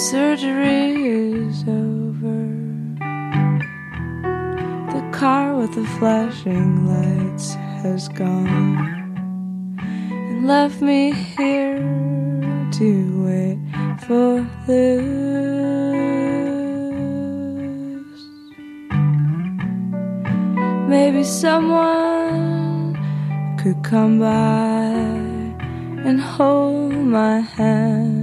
surgery 0.00 0.94
is 1.04 1.62
over. 1.68 2.40
The 4.94 5.02
car 5.12 5.54
with 5.56 5.74
the 5.74 5.84
flashing 5.98 6.86
lights 6.86 7.52
has 7.82 8.08
gone 8.08 8.78
and 9.78 10.46
left 10.46 10.80
me 10.80 11.12
here 11.12 11.76
to 12.78 13.24
wait 13.26 13.58
for 14.06 14.40
this. 14.66 15.10
Maybe 20.88 21.24
someone 21.24 22.96
could 23.58 23.84
come 23.84 24.18
by 24.18 24.94
and 26.08 26.18
hold 26.18 26.94
my 26.94 27.40
hand 27.40 28.19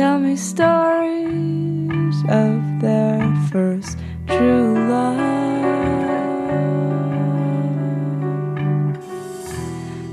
tell 0.00 0.18
me 0.18 0.34
stories 0.34 2.16
of 2.30 2.56
their 2.80 3.20
first 3.50 3.98
true 4.26 4.88
love. 4.88 5.18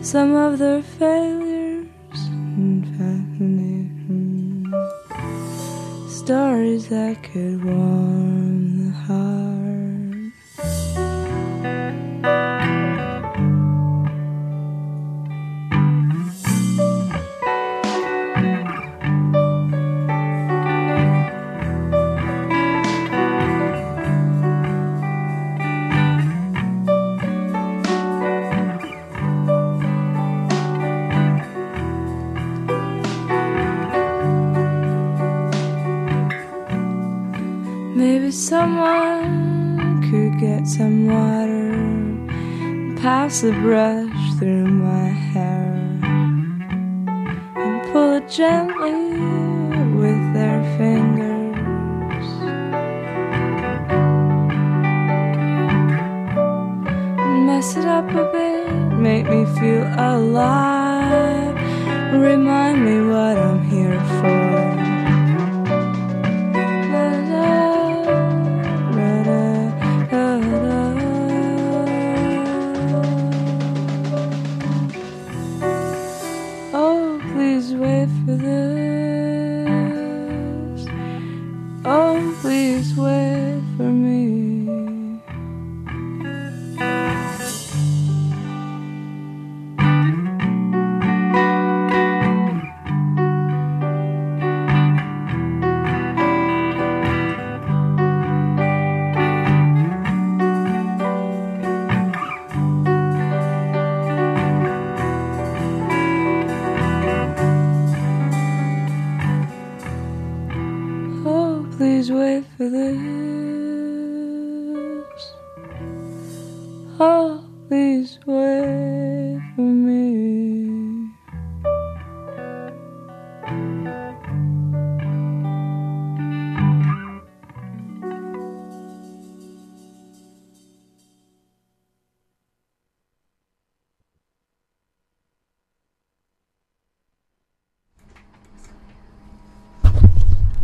Some 0.01 0.35
of 0.35 0.59
their 0.59 0.81
failures 0.81 2.19
and 2.57 2.85
fascinating 2.97 4.73
stories 6.09 6.89
that 6.89 7.23
could 7.23 7.63
warm 7.63 7.86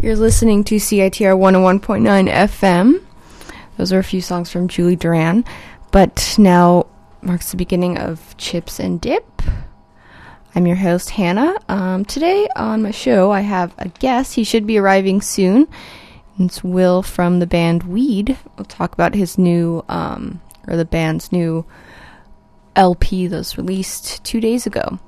You're 0.03 0.17
listening 0.17 0.65
to 0.65 0.75
CITR 0.75 1.37
101.9 1.37 2.29
FM. 2.29 3.01
Those 3.77 3.93
are 3.93 3.99
a 3.99 4.03
few 4.03 4.19
songs 4.19 4.51
from 4.51 4.67
Julie 4.67 4.97
Duran. 4.97 5.45
But 5.91 6.35
now 6.37 6.87
marks 7.21 7.51
the 7.51 7.55
beginning 7.55 7.97
of 7.97 8.35
Chips 8.35 8.81
and 8.81 8.99
Dip. 8.99 9.41
I'm 10.53 10.67
your 10.67 10.75
host, 10.75 11.11
Hannah. 11.11 11.55
Um, 11.69 12.03
today 12.03 12.49
on 12.57 12.81
my 12.81 12.91
show, 12.91 13.31
I 13.31 13.39
have 13.39 13.73
a 13.77 13.87
guest. 13.87 14.33
He 14.33 14.43
should 14.43 14.67
be 14.67 14.77
arriving 14.77 15.21
soon. 15.21 15.69
It's 16.37 16.61
Will 16.61 17.01
from 17.01 17.39
the 17.39 17.47
band 17.47 17.83
Weed. 17.83 18.37
We'll 18.57 18.65
talk 18.65 18.91
about 18.91 19.15
his 19.15 19.37
new, 19.37 19.85
um, 19.87 20.41
or 20.67 20.75
the 20.75 20.83
band's 20.83 21.31
new 21.31 21.65
LP 22.75 23.27
that 23.27 23.37
was 23.37 23.57
released 23.57 24.21
two 24.25 24.41
days 24.41 24.67
ago. 24.67 24.99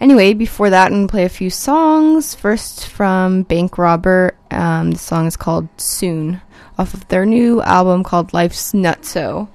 Anyway, 0.00 0.32
before 0.32 0.70
that, 0.70 0.86
I'm 0.86 0.92
going 0.92 1.06
to 1.08 1.10
play 1.10 1.24
a 1.24 1.28
few 1.28 1.50
songs. 1.50 2.34
First 2.34 2.86
from 2.86 3.42
Bank 3.42 3.76
Robber. 3.76 4.37
Um, 4.50 4.92
the 4.92 4.98
song 4.98 5.26
is 5.26 5.36
called 5.36 5.68
Soon, 5.76 6.40
off 6.78 6.94
of 6.94 7.06
their 7.08 7.26
new 7.26 7.60
album 7.62 8.02
called 8.04 8.32
Life's 8.32 8.72
Nutso. 8.72 9.48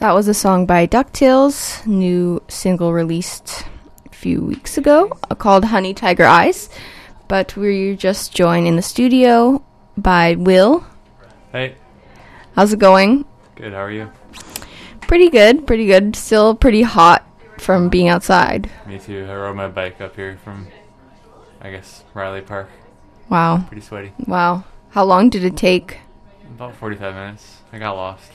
That 0.00 0.14
was 0.14 0.28
a 0.28 0.34
song 0.34 0.64
by 0.66 0.86
Ducktails, 0.86 1.86
new 1.86 2.42
single 2.48 2.92
released 2.92 3.64
a 4.10 4.14
few 4.14 4.40
weeks 4.42 4.78
ago 4.78 5.12
uh, 5.30 5.34
called 5.34 5.66
Honey 5.66 5.92
Tiger 5.92 6.24
Eyes. 6.24 6.70
But 7.28 7.54
we're 7.56 7.94
just 7.96 8.34
joined 8.34 8.66
in 8.66 8.76
the 8.76 8.82
studio 8.82 9.62
by 9.96 10.34
Will. 10.36 10.84
Hey, 11.52 11.74
How's 12.56 12.72
it 12.72 12.78
going? 12.78 13.24
good. 13.54 13.72
How 13.72 13.80
are 13.80 13.90
you? 13.92 14.10
Pretty 15.02 15.28
good, 15.28 15.66
pretty 15.66 15.86
good. 15.86 16.16
Still 16.16 16.54
pretty 16.54 16.82
hot 16.82 17.24
from 17.58 17.88
being 17.90 18.08
outside. 18.08 18.70
Me 18.86 18.98
too. 18.98 19.26
I 19.28 19.34
rode 19.34 19.56
my 19.56 19.68
bike 19.68 20.00
up 20.00 20.16
here 20.16 20.38
from, 20.42 20.66
I 21.60 21.70
guess, 21.70 22.04
Riley 22.14 22.40
Park. 22.40 22.68
Wow, 23.28 23.64
Pretty 23.68 23.82
sweaty. 23.82 24.12
wow. 24.26 24.64
How 24.90 25.04
long 25.04 25.28
did 25.30 25.44
it 25.44 25.56
take? 25.56 25.98
About 26.48 26.74
45 26.74 27.14
minutes. 27.14 27.58
I 27.72 27.78
got 27.78 27.92
lost. 27.92 28.32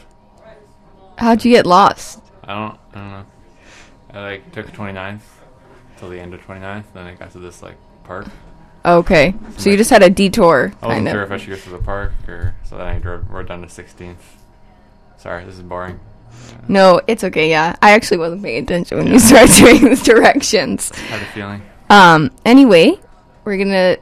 How'd 1.17 1.45
you 1.45 1.51
get 1.51 1.65
lost? 1.65 2.21
I 2.43 2.53
don't. 2.53 2.79
I 2.93 2.99
don't 2.99 3.11
know. 3.11 3.25
I 4.13 4.21
like 4.21 4.51
took 4.51 4.67
29th 4.67 5.21
till 5.97 6.09
the 6.09 6.19
end 6.19 6.33
of 6.33 6.41
29th. 6.41 6.85
Then 6.93 7.05
I 7.05 7.15
got 7.15 7.31
to 7.31 7.39
this 7.39 7.61
like 7.61 7.77
park. 8.03 8.27
Okay, 8.85 9.33
so 9.57 9.71
you 9.71 9.77
just 9.77 9.89
had 9.89 10.03
a 10.03 10.11
detour, 10.11 10.71
I 10.79 10.87
wasn't 10.87 11.09
sure 11.09 11.23
if 11.23 11.31
I 11.31 11.37
should 11.37 11.49
go 11.49 11.55
through 11.55 11.77
the 11.79 11.83
park 11.83 12.11
or 12.27 12.53
so. 12.65 12.77
Then 12.77 12.85
I 12.85 12.99
drove 12.99 13.27
rode 13.31 13.47
down 13.47 13.61
to 13.61 13.67
16th. 13.67 14.17
Sorry, 15.17 15.43
this 15.43 15.55
is 15.55 15.63
boring. 15.63 15.99
No, 16.67 17.01
it's 17.07 17.23
okay. 17.23 17.49
Yeah, 17.49 17.75
I 17.81 17.91
actually 17.91 18.17
wasn't 18.17 18.43
paying 18.43 18.63
attention 18.63 18.99
when 18.99 19.07
you 19.07 19.17
started 19.17 19.55
doing 19.57 19.89
the 19.89 19.95
directions. 19.95 20.95
Had 20.95 21.21
a 21.21 21.25
feeling. 21.25 21.63
Um. 21.89 22.31
Anyway, 22.45 22.99
we're 23.43 23.57
gonna 23.57 23.97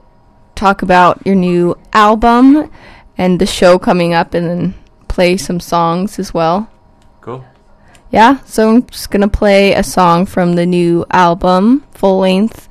talk 0.55 0.82
about 0.82 1.25
your 1.25 1.36
new 1.36 1.77
album 1.93 2.70
and 3.17 3.39
the 3.39 3.46
show 3.46 3.79
coming 3.79 4.13
up, 4.13 4.34
and 4.34 4.50
then 4.50 4.74
play 5.08 5.38
some 5.38 5.62
songs 5.62 6.20
as 6.20 6.34
well. 6.34 6.70
Cool. 7.24 7.44
Yeah. 8.12 8.39
So 8.46 8.70
I'm 8.70 8.86
just 8.88 9.10
gonna 9.10 9.27
play 9.27 9.74
a 9.74 9.82
song 9.84 10.25
from 10.27 10.53
the 10.53 10.65
new 10.65 11.06
album, 11.12 11.84
full 11.92 12.20
length. 12.20 12.68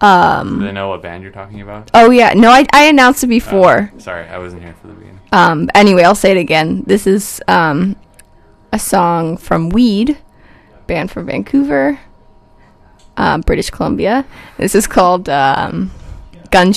Do 0.00 0.06
Um. 0.06 0.60
they 0.60 0.70
know 0.72 0.88
what 0.90 1.02
band 1.02 1.22
you're 1.22 1.32
talking 1.32 1.60
about? 1.62 1.90
Oh 1.94 2.10
yeah. 2.10 2.34
No, 2.34 2.50
I 2.50 2.66
I 2.72 2.84
announced 2.84 3.24
it 3.24 3.28
before. 3.28 3.90
Oh, 3.94 3.98
sorry, 3.98 4.28
I 4.28 4.38
wasn't 4.38 4.62
here 4.62 4.74
for 4.80 4.88
the 4.88 4.92
beginning. 4.94 5.20
Um, 5.32 5.68
anyway, 5.74 6.02
I'll 6.04 6.14
say 6.14 6.30
it 6.32 6.36
again. 6.36 6.84
This 6.86 7.06
is 7.06 7.42
um, 7.48 7.96
a 8.72 8.78
song 8.78 9.36
from 9.38 9.70
Weed, 9.70 10.18
band 10.86 11.10
from 11.10 11.26
Vancouver, 11.26 11.98
um, 13.16 13.40
British 13.40 13.70
Columbia. 13.70 14.24
This 14.58 14.74
is 14.74 14.86
called 14.86 15.28
um, 15.28 15.90
Gun 16.50 16.72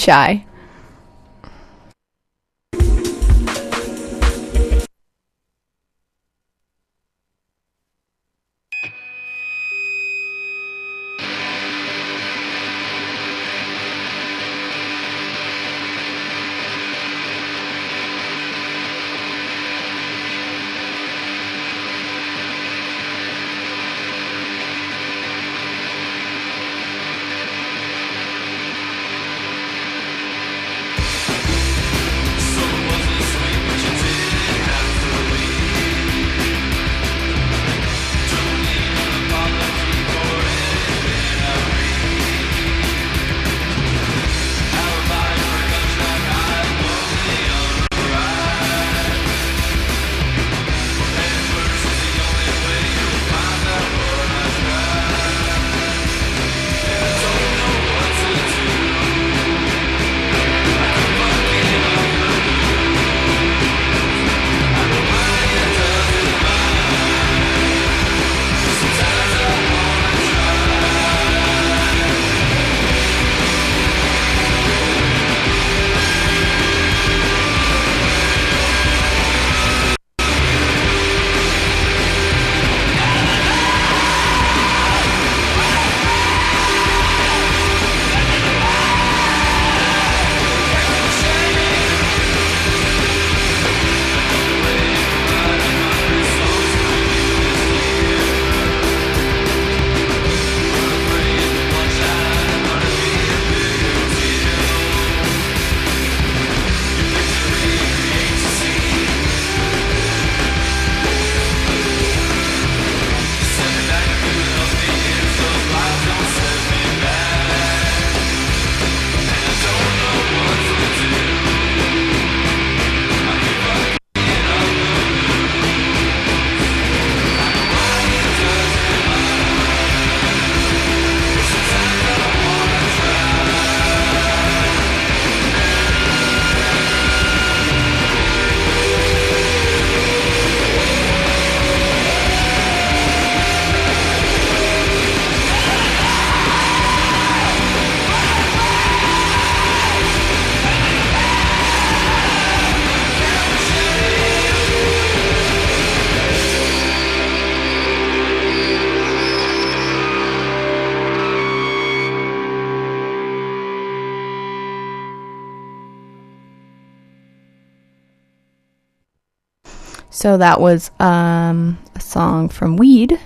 So 170.19 170.35
that 170.35 170.59
was 170.59 170.91
um, 170.99 171.79
a 171.95 172.01
song 172.01 172.49
from 172.49 172.75
Weed 172.75 173.17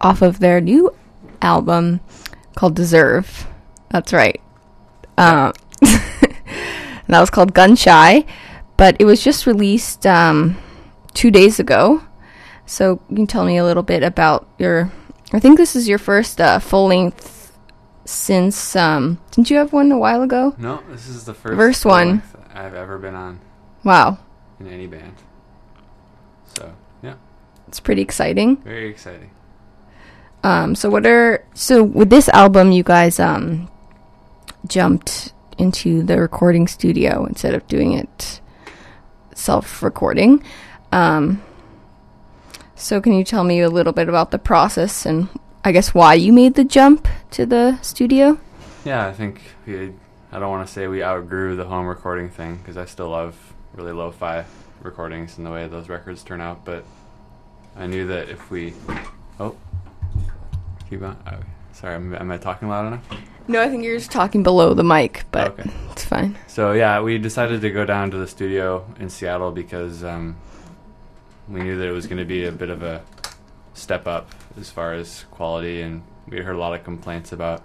off 0.00 0.22
of 0.22 0.38
their 0.38 0.62
new 0.62 0.90
album 1.42 2.00
called 2.56 2.74
Deserve. 2.74 3.46
That's 3.90 4.14
right. 4.14 4.40
Um, 5.18 5.52
and 5.82 6.00
that 7.08 7.20
was 7.20 7.28
called 7.28 7.52
Gun 7.52 7.76
Shy, 7.76 8.24
but 8.78 8.96
it 8.98 9.04
was 9.04 9.22
just 9.22 9.46
released 9.46 10.06
um, 10.06 10.56
two 11.12 11.30
days 11.30 11.60
ago. 11.60 12.02
So 12.64 13.02
you 13.10 13.16
can 13.16 13.26
tell 13.26 13.44
me 13.44 13.58
a 13.58 13.64
little 13.64 13.82
bit 13.82 14.02
about 14.02 14.48
your. 14.56 14.90
I 15.34 15.38
think 15.38 15.58
this 15.58 15.76
is 15.76 15.86
your 15.86 15.98
first 15.98 16.40
uh, 16.40 16.60
full 16.60 16.86
length 16.86 17.52
since. 18.06 18.74
Um, 18.74 19.20
didn't 19.32 19.50
you 19.50 19.58
have 19.58 19.74
one 19.74 19.92
a 19.92 19.98
while 19.98 20.22
ago? 20.22 20.54
No, 20.56 20.82
this 20.88 21.08
is 21.08 21.26
the 21.26 21.34
first 21.34 21.56
First 21.56 21.84
one. 21.84 22.22
I've 22.54 22.72
ever 22.72 22.96
been 22.96 23.14
on 23.14 23.38
Wow, 23.84 24.16
in 24.58 24.66
any 24.66 24.86
band. 24.86 25.12
So 26.56 26.72
yeah, 27.02 27.14
it's 27.68 27.80
pretty 27.80 28.02
exciting. 28.02 28.56
very 28.62 28.88
exciting. 28.90 29.30
Um, 30.44 30.74
so 30.74 30.90
what 30.90 31.06
are 31.06 31.44
so 31.54 31.82
with 31.84 32.10
this 32.10 32.28
album, 32.30 32.72
you 32.72 32.82
guys 32.82 33.20
um 33.20 33.70
jumped 34.66 35.32
into 35.58 36.02
the 36.02 36.18
recording 36.18 36.66
studio 36.66 37.24
instead 37.26 37.54
of 37.54 37.66
doing 37.68 37.92
it 37.92 38.40
self-recording. 39.34 40.42
Um, 40.92 41.42
So, 42.74 43.00
can 43.00 43.12
you 43.12 43.22
tell 43.22 43.44
me 43.44 43.60
a 43.60 43.70
little 43.70 43.92
bit 43.92 44.08
about 44.08 44.30
the 44.32 44.38
process 44.38 45.06
and 45.06 45.28
I 45.64 45.70
guess 45.70 45.94
why 45.94 46.14
you 46.14 46.32
made 46.32 46.54
the 46.54 46.64
jump 46.64 47.06
to 47.30 47.46
the 47.46 47.78
studio? 47.82 48.38
Yeah, 48.84 49.06
I 49.06 49.12
think 49.12 49.40
we. 49.66 49.92
I 50.32 50.38
don't 50.40 50.50
want 50.50 50.66
to 50.66 50.72
say 50.72 50.88
we 50.88 51.04
outgrew 51.04 51.54
the 51.54 51.66
home 51.66 51.86
recording 51.86 52.28
thing 52.30 52.56
because 52.56 52.76
I 52.76 52.86
still 52.86 53.10
love 53.10 53.36
really 53.74 53.92
lo-fi 53.92 54.44
recordings 54.84 55.38
and 55.38 55.46
the 55.46 55.50
way 55.50 55.66
those 55.68 55.88
records 55.88 56.22
turn 56.22 56.40
out. 56.40 56.64
But 56.64 56.84
I 57.76 57.86
knew 57.86 58.06
that 58.08 58.28
if 58.28 58.50
we, 58.50 58.74
oh, 59.40 59.56
keep 60.90 61.02
on. 61.02 61.16
Oh, 61.26 61.38
sorry, 61.72 61.94
am, 61.94 62.14
am 62.14 62.30
I 62.30 62.38
talking 62.38 62.68
loud 62.68 62.86
enough? 62.86 63.04
No, 63.48 63.60
I 63.60 63.68
think 63.68 63.82
you're 63.84 63.98
just 63.98 64.12
talking 64.12 64.42
below 64.42 64.72
the 64.74 64.84
mic, 64.84 65.24
but 65.32 65.48
Okay. 65.58 65.70
it's 65.90 66.04
fine. 66.04 66.36
So 66.46 66.72
yeah, 66.72 67.00
we 67.00 67.18
decided 67.18 67.60
to 67.62 67.70
go 67.70 67.84
down 67.84 68.10
to 68.12 68.16
the 68.18 68.28
studio 68.28 68.86
in 69.00 69.08
Seattle 69.08 69.50
because 69.50 70.04
um, 70.04 70.36
we 71.48 71.60
knew 71.62 71.76
that 71.78 71.88
it 71.88 71.92
was 71.92 72.06
going 72.06 72.18
to 72.18 72.24
be 72.24 72.44
a 72.44 72.52
bit 72.52 72.70
of 72.70 72.82
a 72.82 73.02
step 73.74 74.06
up 74.06 74.30
as 74.60 74.70
far 74.70 74.94
as 74.94 75.24
quality, 75.32 75.82
and 75.82 76.02
we 76.28 76.38
heard 76.40 76.54
a 76.54 76.58
lot 76.58 76.72
of 76.74 76.84
complaints 76.84 77.32
about 77.32 77.62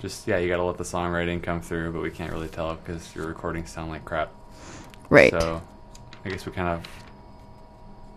just 0.00 0.26
yeah, 0.26 0.36
you 0.36 0.48
got 0.48 0.56
to 0.56 0.64
let 0.64 0.76
the 0.76 0.84
songwriting 0.84 1.42
come 1.42 1.60
through, 1.62 1.92
but 1.92 2.02
we 2.02 2.10
can't 2.10 2.32
really 2.32 2.48
tell 2.48 2.74
because 2.74 3.14
your 3.14 3.26
recordings 3.26 3.70
sound 3.70 3.90
like 3.90 4.04
crap. 4.04 4.30
Right. 5.08 5.30
So 5.30 5.62
I 6.24 6.28
guess 6.30 6.46
we 6.46 6.52
kind 6.52 6.68
of 6.68 6.86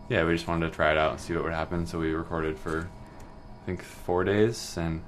yeah, 0.10 0.24
we 0.24 0.34
just 0.34 0.48
wanted 0.48 0.70
to 0.70 0.76
try 0.76 0.92
it 0.92 0.98
out 0.98 1.12
and 1.12 1.20
see 1.20 1.34
what 1.34 1.44
would 1.44 1.54
happen. 1.54 1.86
So 1.88 2.00
we 2.00 2.12
recorded 2.12 2.60
for 2.60 2.88
I 2.88 3.66
think 3.66 3.82
four 3.82 4.24
days, 4.24 4.78
and 4.78 5.02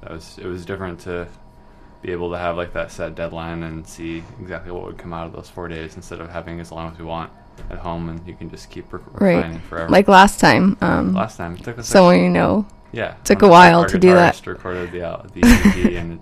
that 0.00 0.10
was 0.10 0.38
it 0.38 0.46
was 0.46 0.64
different 0.66 1.00
to 1.00 1.28
be 2.02 2.10
able 2.12 2.30
to 2.32 2.38
have 2.38 2.56
like 2.56 2.72
that 2.74 2.90
set 2.90 3.14
deadline 3.14 3.62
and 3.62 3.86
see 3.86 4.22
exactly 4.40 4.70
what 4.72 4.82
would 4.84 4.98
come 4.98 5.12
out 5.12 5.26
of 5.26 5.32
those 5.32 5.48
four 5.48 5.68
days 5.68 5.96
instead 5.96 6.20
of 6.20 6.28
having 6.28 6.60
as 6.60 6.70
long 6.72 6.92
as 6.92 6.98
we 6.98 7.04
want 7.04 7.30
at 7.70 7.78
home 7.78 8.08
and 8.08 8.26
you 8.26 8.34
can 8.34 8.50
just 8.50 8.68
keep 8.68 8.92
re- 8.92 9.00
Right. 9.12 9.60
forever. 9.62 9.88
Like 9.88 10.08
last 10.08 10.40
time, 10.40 10.76
um, 10.80 11.14
last 11.14 11.36
time, 11.36 11.54
it 11.54 11.62
took 11.62 11.78
us 11.78 11.86
someone 11.86 12.18
you 12.18 12.28
know. 12.28 12.66
yeah 12.92 13.14
took 13.24 13.42
a 13.42 13.48
while 13.48 13.86
to 13.86 13.98
do 13.98 14.12
that. 14.12 14.44
Recorded 14.46 14.90
the 14.90 15.02
al- 15.02 15.26
the 15.32 15.40
EP 15.44 15.76
and 15.96 16.18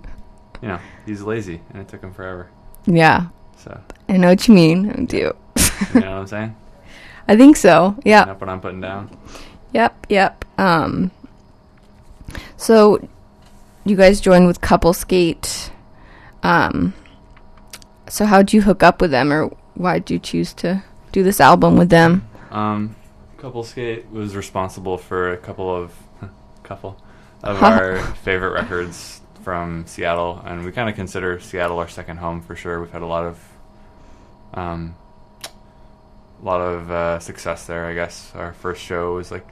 you 0.61 0.67
know 0.67 0.79
he's 1.07 1.21
lazy 1.23 1.59
and 1.71 1.81
it 1.81 1.87
took 1.87 2.01
him 2.03 2.13
forever. 2.13 2.49
Yeah, 2.85 3.27
So 3.57 3.79
I 4.07 4.17
know 4.17 4.27
what 4.29 4.47
you 4.47 4.53
mean. 4.53 4.89
I 4.91 5.03
do. 5.05 5.33
You 5.93 6.01
know 6.01 6.11
what 6.11 6.19
I'm 6.19 6.27
saying? 6.27 6.55
I 7.27 7.35
think 7.35 7.57
so. 7.57 7.95
Yeah. 8.03 8.25
know 8.25 8.33
what 8.33 8.49
I'm 8.49 8.61
putting 8.61 8.81
down? 8.81 9.17
Yep. 9.73 10.07
Yep. 10.09 10.45
Um. 10.57 11.11
So, 12.57 13.07
you 13.85 13.95
guys 13.95 14.21
joined 14.21 14.47
with 14.47 14.61
Couple 14.61 14.93
Skate. 14.93 15.71
Um. 16.43 16.93
So 18.07 18.25
how'd 18.25 18.53
you 18.53 18.61
hook 18.61 18.83
up 18.83 19.01
with 19.01 19.11
them, 19.11 19.31
or 19.31 19.47
why'd 19.75 20.11
you 20.11 20.19
choose 20.19 20.53
to 20.55 20.83
do 21.11 21.23
this 21.23 21.39
album 21.39 21.77
with 21.77 21.89
them? 21.89 22.27
Um, 22.51 22.95
Couple 23.37 23.63
Skate 23.63 24.09
was 24.11 24.35
responsible 24.35 24.97
for 24.97 25.31
a 25.31 25.37
couple 25.37 25.73
of 25.73 25.93
couple 26.63 26.97
of 27.41 27.61
our 27.61 27.99
favorite 28.17 28.51
records 28.51 29.21
from 29.43 29.85
Seattle, 29.87 30.41
and 30.45 30.63
we 30.63 30.71
kind 30.71 30.89
of 30.89 30.95
consider 30.95 31.39
Seattle 31.39 31.79
our 31.79 31.87
second 31.87 32.17
home 32.17 32.41
for 32.41 32.55
sure. 32.55 32.79
We've 32.81 32.91
had 32.91 33.01
a 33.01 33.07
lot 33.07 33.25
of 33.25 33.39
um, 34.53 34.95
a 36.43 36.45
lot 36.45 36.59
of 36.59 36.91
uh, 36.91 37.19
success 37.19 37.65
there. 37.67 37.85
I 37.85 37.93
guess 37.93 38.33
our 38.35 38.53
first 38.53 38.81
show 38.81 39.15
was 39.15 39.31
like 39.31 39.47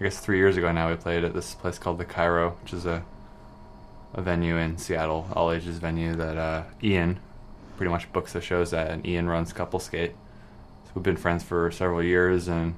I 0.00 0.04
guess 0.04 0.18
three 0.18 0.38
years 0.38 0.56
ago 0.56 0.70
now. 0.72 0.90
We 0.90 0.96
played 0.96 1.24
at 1.24 1.32
this 1.32 1.54
place 1.54 1.78
called 1.78 1.98
the 1.98 2.04
Cairo, 2.04 2.56
which 2.62 2.72
is 2.72 2.86
a 2.86 3.04
a 4.14 4.22
venue 4.22 4.56
in 4.56 4.78
Seattle, 4.78 5.28
all 5.34 5.52
ages 5.52 5.78
venue 5.78 6.14
that 6.14 6.36
uh, 6.36 6.62
Ian 6.82 7.20
pretty 7.76 7.90
much 7.90 8.10
books 8.12 8.32
the 8.32 8.40
shows 8.40 8.72
at, 8.72 8.90
and 8.90 9.06
Ian 9.06 9.28
runs 9.28 9.52
Couple 9.52 9.78
Skate. 9.78 10.12
So 10.84 10.92
we've 10.94 11.04
been 11.04 11.16
friends 11.16 11.44
for 11.44 11.70
several 11.70 12.02
years, 12.02 12.48
and 12.48 12.74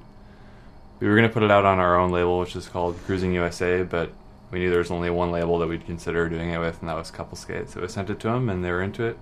we 0.99 1.09
were 1.09 1.17
going 1.17 1.29
to 1.29 1.33
put 1.33 1.43
it 1.43 1.51
out 1.51 1.65
on 1.65 1.79
our 1.79 1.99
own 1.99 2.11
label, 2.11 2.41
which 2.41 2.57
is 2.57 2.69
called 2.69 2.99
Cruising 3.07 3.33
USA, 3.33 3.85
but 3.85 4.13
we 4.51 4.59
knew 4.59 4.69
there 4.69 4.81
was 4.81 4.91
only 4.91 5.09
one 5.09 5.31
label 5.31 5.59
that 5.61 5.69
we'd 5.69 5.87
consider 5.87 6.29
doing 6.29 6.51
it 6.51 6.59
with, 6.59 6.81
and 6.81 6.89
that 6.89 6.97
was 6.97 7.11
Couple 7.11 7.39
Skate. 7.39 7.71
So 7.71 7.81
we 7.81 7.89
sent 7.89 8.11
it 8.11 8.19
to 8.21 8.29
them, 8.29 8.51
and 8.51 8.65
they 8.65 8.71
were 8.71 8.83
into 8.83 9.05
it, 9.05 9.17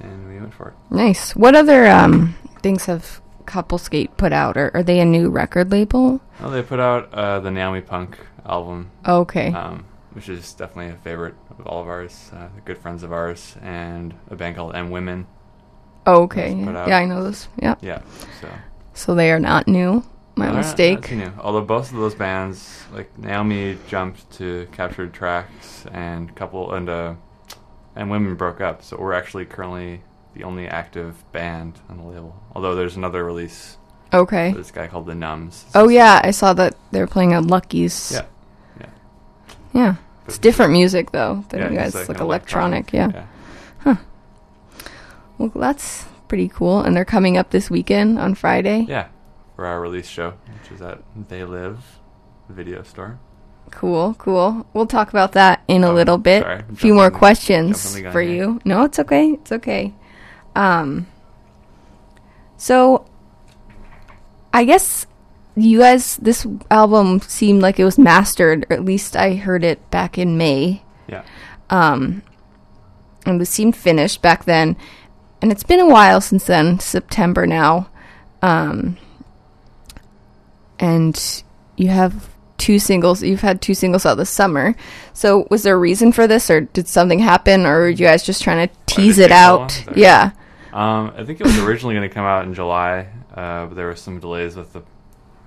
and 0.00 0.28
we 0.28 0.40
went 0.40 0.54
for 0.54 0.68
it. 0.68 0.74
Nice. 0.90 1.36
What 1.36 1.54
other 1.54 1.86
um 1.86 2.34
things 2.62 2.86
have 2.86 3.20
Couple 3.46 3.78
Skate 3.78 4.16
put 4.16 4.32
out? 4.32 4.56
Or 4.56 4.70
are 4.74 4.82
they 4.82 5.00
a 5.00 5.04
new 5.04 5.28
record 5.30 5.70
label? 5.70 6.20
Well, 6.40 6.50
they 6.50 6.62
put 6.62 6.80
out 6.80 7.12
uh, 7.14 7.40
the 7.40 7.50
Naomi 7.50 7.80
Punk 7.80 8.18
album, 8.46 8.90
Okay. 9.06 9.52
um, 9.52 9.84
which 10.12 10.28
is 10.28 10.52
definitely 10.54 10.92
a 10.92 10.96
favorite 10.98 11.34
of 11.58 11.66
all 11.66 11.80
of 11.82 11.88
ours, 11.88 12.30
uh, 12.34 12.48
good 12.64 12.78
friends 12.78 13.02
of 13.02 13.12
ours, 13.12 13.56
and 13.62 14.14
a 14.30 14.36
band 14.36 14.56
called 14.56 14.74
M 14.74 14.90
Women. 14.90 15.26
okay. 16.06 16.54
put 16.64 16.76
out. 16.76 16.88
Yeah, 16.88 16.98
I 16.98 17.04
know 17.06 17.22
those. 17.22 17.48
Yeah. 17.60 17.74
Yeah, 17.80 18.00
so 18.40 18.48
So 18.92 19.14
they 19.14 19.30
are 19.32 19.40
not 19.40 19.66
new. 19.68 20.04
My 20.36 20.46
No, 20.46 20.52
not- 20.52 20.58
mistake. 20.58 21.10
not 21.12 21.18
new. 21.18 21.32
Although 21.40 21.62
both 21.62 21.92
of 21.92 21.98
those 21.98 22.14
bands, 22.14 22.84
like 22.92 23.16
Naomi 23.18 23.78
jumped 23.88 24.30
to 24.32 24.66
Captured 24.72 25.12
Tracks 25.12 25.86
and 25.92 26.34
couple 26.34 26.72
and 26.74 26.88
uh, 26.88 27.14
and 27.96 28.10
Women 28.10 28.34
broke 28.34 28.60
up, 28.60 28.82
so 28.82 28.96
we're 28.98 29.12
actually 29.12 29.44
currently 29.46 30.02
the 30.34 30.44
only 30.44 30.66
active 30.68 31.24
band 31.32 31.78
on 31.88 31.96
the 31.98 32.04
label. 32.04 32.34
Although 32.54 32.74
there's 32.74 32.96
another 32.96 33.24
release, 33.24 33.78
Okay. 34.12 34.52
this 34.52 34.70
guy 34.70 34.86
called 34.86 35.06
the 35.06 35.14
Numbs. 35.14 35.64
Oh 35.74 35.88
yeah, 35.88 36.20
I 36.22 36.30
saw 36.32 36.52
that 36.54 36.76
they 36.90 37.00
were 37.00 37.06
playing 37.06 37.32
at 37.32 37.44
Lucky's. 37.44 38.12
Yeah, 38.12 38.24
yeah. 38.80 38.86
Yeah. 39.72 39.94
It's 40.26 40.38
different 40.38 40.72
music 40.72 41.10
though 41.12 41.44
than 41.50 41.60
Yeah, 41.60 41.70
you 41.70 41.78
it's 41.80 41.94
guys 41.94 42.08
like, 42.08 42.18
an 42.18 42.24
electronic. 42.24 42.92
Yeah. 42.92 43.24
yeah. 43.84 43.96
Well, 45.38 45.50
that's 45.54 46.04
pretty 46.28 46.48
cool. 46.48 46.80
And 46.80 46.96
they're 46.96 47.04
coming 47.04 47.36
up 47.36 47.50
this 47.50 47.70
weekend 47.70 48.18
on 48.18 48.34
Friday. 48.34 48.86
Yeah, 48.88 49.08
for 49.56 49.66
our 49.66 49.80
release 49.80 50.06
show, 50.08 50.34
which 50.62 50.72
is 50.72 50.80
at 50.82 51.00
They 51.28 51.44
Live 51.44 51.78
video 52.48 52.82
store. 52.84 53.18
Cool, 53.70 54.14
cool. 54.18 54.66
We'll 54.72 54.86
talk 54.86 55.08
about 55.08 55.32
that 55.32 55.62
in 55.66 55.82
a 55.84 55.90
Oh, 55.90 55.94
little 55.94 56.18
bit. 56.18 56.42
sorry. 56.44 56.62
A 56.70 56.76
few 56.76 56.94
more 56.94 57.10
questions 57.10 57.98
for 58.12 58.20
here. 58.20 58.30
you. 58.32 58.60
No, 58.64 58.84
it's 58.84 58.98
okay. 59.00 59.30
It's 59.30 59.50
okay. 59.52 59.92
Um 60.54 61.06
So 62.56 63.06
I 64.52 64.64
guess 64.64 65.06
you 65.56 65.78
guys 65.80 66.16
this 66.16 66.46
album 66.70 67.20
seemed 67.20 67.62
like 67.62 67.78
it 67.78 67.84
was 67.84 67.98
mastered, 67.98 68.66
or 68.70 68.74
at 68.74 68.84
least 68.84 69.16
I 69.16 69.34
heard 69.34 69.64
it 69.64 69.90
back 69.90 70.18
in 70.18 70.36
May. 70.38 70.82
Yeah, 71.08 71.22
Um 71.70 72.22
and 73.26 73.40
it 73.40 73.46
seemed 73.46 73.76
finished 73.76 74.20
back 74.22 74.44
then. 74.44 74.76
And 75.40 75.50
it's 75.52 75.62
been 75.64 75.80
a 75.80 75.88
while 75.88 76.20
since 76.20 76.44
then, 76.44 76.78
September 76.80 77.46
now. 77.46 77.88
Um 78.42 78.96
and 80.78 81.42
you 81.76 81.88
have 81.88 82.28
two 82.56 82.78
singles 82.78 83.22
you've 83.22 83.40
had 83.40 83.60
two 83.60 83.74
singles 83.74 84.06
out 84.06 84.14
this 84.16 84.30
summer 84.30 84.74
so 85.12 85.46
was 85.50 85.64
there 85.64 85.74
a 85.74 85.78
reason 85.78 86.12
for 86.12 86.26
this 86.26 86.48
or 86.48 86.62
did 86.62 86.86
something 86.88 87.18
happen 87.18 87.66
or 87.66 87.80
were 87.80 87.88
you 87.88 88.06
guys 88.06 88.22
just 88.22 88.42
trying 88.42 88.66
to 88.68 88.74
tease 88.86 89.18
it 89.18 89.28
take 89.28 89.36
so 89.36 89.56
long? 89.56 89.62
out 89.64 89.96
yeah 89.96 90.30
Um, 90.74 91.12
I 91.16 91.24
think 91.24 91.40
it 91.40 91.46
was 91.46 91.56
originally 91.60 91.94
going 91.94 92.08
to 92.08 92.12
come 92.12 92.24
out 92.24 92.44
in 92.44 92.52
July, 92.52 93.06
uh, 93.32 93.66
but 93.66 93.74
there 93.76 93.86
were 93.86 93.94
some 93.94 94.18
delays 94.18 94.56
with 94.56 94.72
the, 94.72 94.82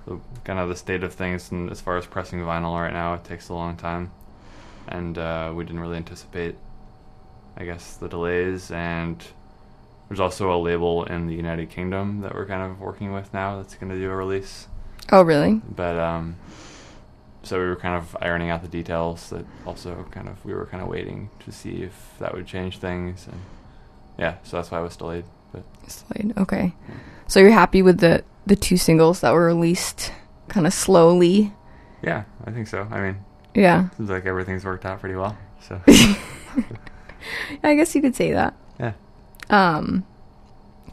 the 0.06 0.18
kind 0.44 0.58
of 0.58 0.70
the 0.70 0.74
state 0.74 1.04
of 1.04 1.12
things, 1.12 1.52
and 1.52 1.70
as 1.70 1.82
far 1.82 1.98
as 1.98 2.06
pressing 2.06 2.40
vinyl 2.40 2.80
right 2.80 2.94
now, 2.94 3.12
it 3.12 3.24
takes 3.24 3.50
a 3.50 3.54
long 3.54 3.76
time, 3.76 4.10
and 4.88 5.18
uh, 5.18 5.52
we 5.54 5.64
didn't 5.64 5.80
really 5.80 5.98
anticipate, 5.98 6.56
I 7.58 7.66
guess, 7.66 7.96
the 7.96 8.08
delays. 8.08 8.70
And 8.70 9.22
there's 10.08 10.18
also 10.18 10.50
a 10.50 10.56
label 10.56 11.04
in 11.04 11.26
the 11.26 11.34
United 11.34 11.68
Kingdom 11.68 12.22
that 12.22 12.34
we're 12.34 12.46
kind 12.46 12.62
of 12.62 12.80
working 12.80 13.12
with 13.12 13.34
now 13.34 13.58
that's 13.58 13.74
going 13.74 13.92
to 13.92 13.98
do 13.98 14.10
a 14.10 14.16
release, 14.16 14.66
oh 15.12 15.20
really 15.20 15.60
but 15.76 15.98
um, 15.98 16.36
so 17.42 17.58
we 17.58 17.66
were 17.66 17.76
kind 17.76 17.96
of 17.96 18.16
ironing 18.22 18.48
out 18.48 18.62
the 18.62 18.68
details. 18.68 19.28
That 19.28 19.44
also 19.66 20.06
kind 20.10 20.26
of 20.26 20.42
we 20.42 20.54
were 20.54 20.64
kind 20.64 20.82
of 20.82 20.88
waiting 20.88 21.28
to 21.40 21.52
see 21.52 21.82
if 21.82 22.14
that 22.18 22.32
would 22.32 22.46
change 22.46 22.78
things, 22.78 23.26
and 23.30 23.38
yeah, 24.18 24.34
so 24.42 24.56
that's 24.56 24.70
why 24.70 24.80
it 24.80 24.82
was 24.82 24.96
delayed, 24.96 25.24
but. 25.52 25.62
Slade. 25.86 26.34
okay 26.36 26.74
so 27.26 27.40
you're 27.40 27.50
happy 27.50 27.80
with 27.82 27.98
the 28.00 28.22
the 28.46 28.56
two 28.56 28.76
singles 28.76 29.20
that 29.20 29.32
were 29.32 29.46
released 29.46 30.12
kind 30.48 30.66
of 30.66 30.72
slowly 30.74 31.52
Yeah, 32.02 32.24
I 32.44 32.50
think 32.50 32.66
so. 32.68 32.86
I 32.90 33.00
mean, 33.00 33.16
yeah 33.54 33.88
seems 33.96 34.10
like 34.10 34.26
everything's 34.26 34.64
worked 34.64 34.84
out 34.84 35.00
pretty 35.00 35.14
well. 35.16 35.36
So 35.60 35.80
i 37.62 37.74
guess 37.74 37.94
you 37.94 38.00
could 38.00 38.14
say 38.16 38.32
that 38.32 38.54
yeah, 38.80 38.92
um 39.50 40.04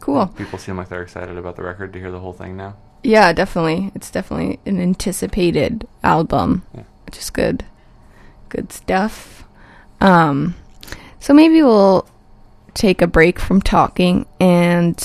cool 0.00 0.26
People 0.28 0.58
seem 0.58 0.76
like 0.76 0.88
they're 0.88 1.02
excited 1.02 1.36
about 1.38 1.56
the 1.56 1.62
record 1.62 1.92
to 1.94 1.98
hear 1.98 2.10
the 2.10 2.20
whole 2.20 2.32
thing 2.34 2.56
now. 2.56 2.76
yeah 3.02 3.32
definitely 3.32 3.90
it's 3.94 4.10
definitely 4.10 4.58
an 4.66 4.80
anticipated 4.80 5.86
album 6.02 6.62
Yeah. 6.74 6.82
which 7.06 7.18
is 7.18 7.30
good 7.30 7.64
good 8.48 8.72
stuff 8.72 9.44
um 10.00 10.54
so 11.20 11.32
maybe 11.32 11.62
we'll 11.62 12.06
take 12.76 13.00
a 13.02 13.06
break 13.06 13.38
from 13.40 13.60
talking 13.60 14.26
and 14.38 14.96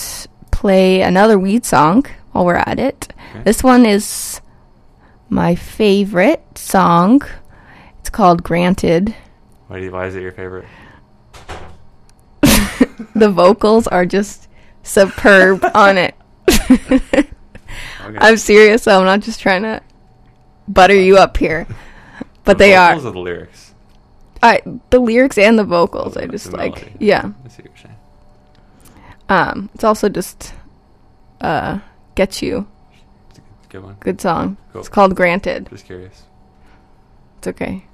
play 0.51 1.01
another 1.01 1.39
weed 1.39 1.65
song 1.65 2.05
while 2.31 2.45
we're 2.45 2.55
at 2.55 2.77
it 2.79 3.13
Okay. 3.31 3.43
this 3.43 3.63
one 3.63 3.85
is 3.85 4.41
my 5.29 5.55
favorite 5.55 6.43
song 6.57 7.21
it's 7.99 8.09
called 8.09 8.43
granted 8.43 9.15
Why 9.67 9.79
do 9.79 9.85
you, 9.85 9.91
why 9.91 10.07
is 10.07 10.15
it 10.15 10.21
your 10.21 10.33
favorite? 10.33 10.65
the 13.15 13.29
vocals 13.31 13.87
are 13.87 14.05
just 14.05 14.47
superb 14.83 15.63
on 15.73 15.97
it 15.97 16.15
Okay. 18.03 18.17
I'm 18.17 18.35
serious. 18.37 18.83
though. 18.83 18.99
I'm 18.99 19.05
not 19.05 19.21
just 19.21 19.39
trying 19.39 19.61
to 19.63 19.81
butter 20.67 20.95
you 20.95 21.17
up 21.17 21.37
here. 21.37 21.67
But 22.43 22.57
The 22.57 22.63
they 22.63 22.75
are. 22.75 22.99
the 22.99 23.11
lyrics. 23.11 23.70
I 24.43 24.61
the 24.89 24.99
lyrics 24.99 25.37
and 25.37 25.57
the 25.59 25.63
vocals. 25.63 26.17
I 26.17 26.25
The 26.25 26.31
just 26.33 26.51
melody. 26.51 26.71
like 26.71 26.93
yeah. 26.99 27.31
I 27.45 27.47
see 27.49 27.63
what 27.63 27.71
you're 27.71 27.77
saying. 27.77 27.95
Um, 29.29 29.69
it's 29.73 29.83
also 29.83 30.09
just 30.09 30.53
uh 31.41 31.79
get 32.15 32.41
you 32.41 32.67
It's 33.29 33.39
a 33.39 33.41
good, 33.41 33.69
good 33.69 33.83
one. 33.83 33.95
good 33.99 34.21
song. 34.21 34.57
Cool. 34.73 34.81
It's 34.81 34.89
called 34.89 35.15
Granted. 35.15 35.69
Just 35.69 35.85
curious. 35.85 36.23
It's 37.37 37.47
okay. 37.47 37.85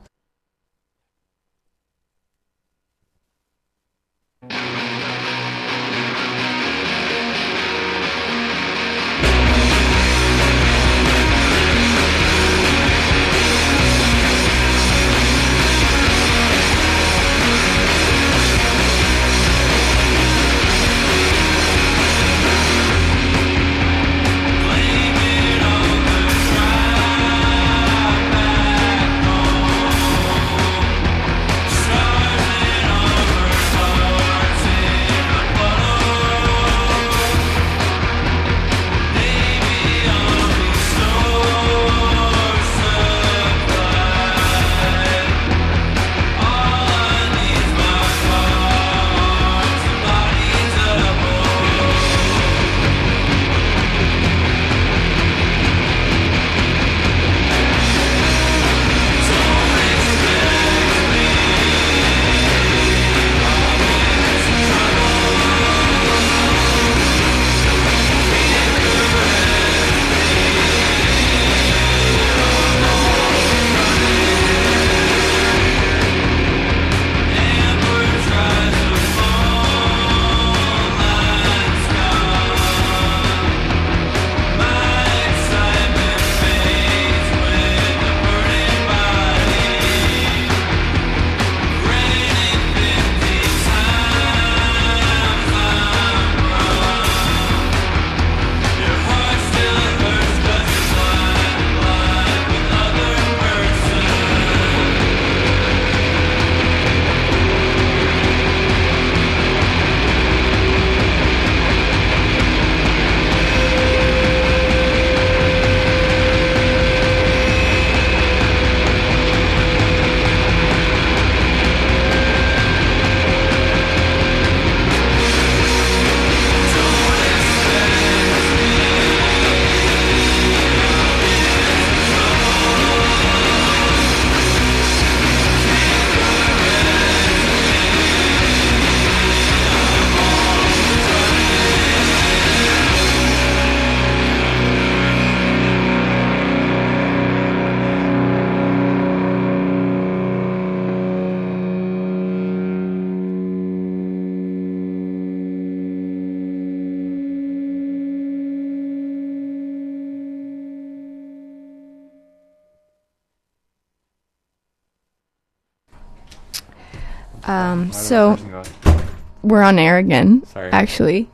So 168.08 168.36
that 168.36 168.66
person 168.82 168.98
go- 168.98 169.04
we're 169.44 169.62
on 169.62 169.80
air 169.80 169.98
again. 169.98 170.44
Sorry. 170.48 170.72
Actually, 170.72 171.30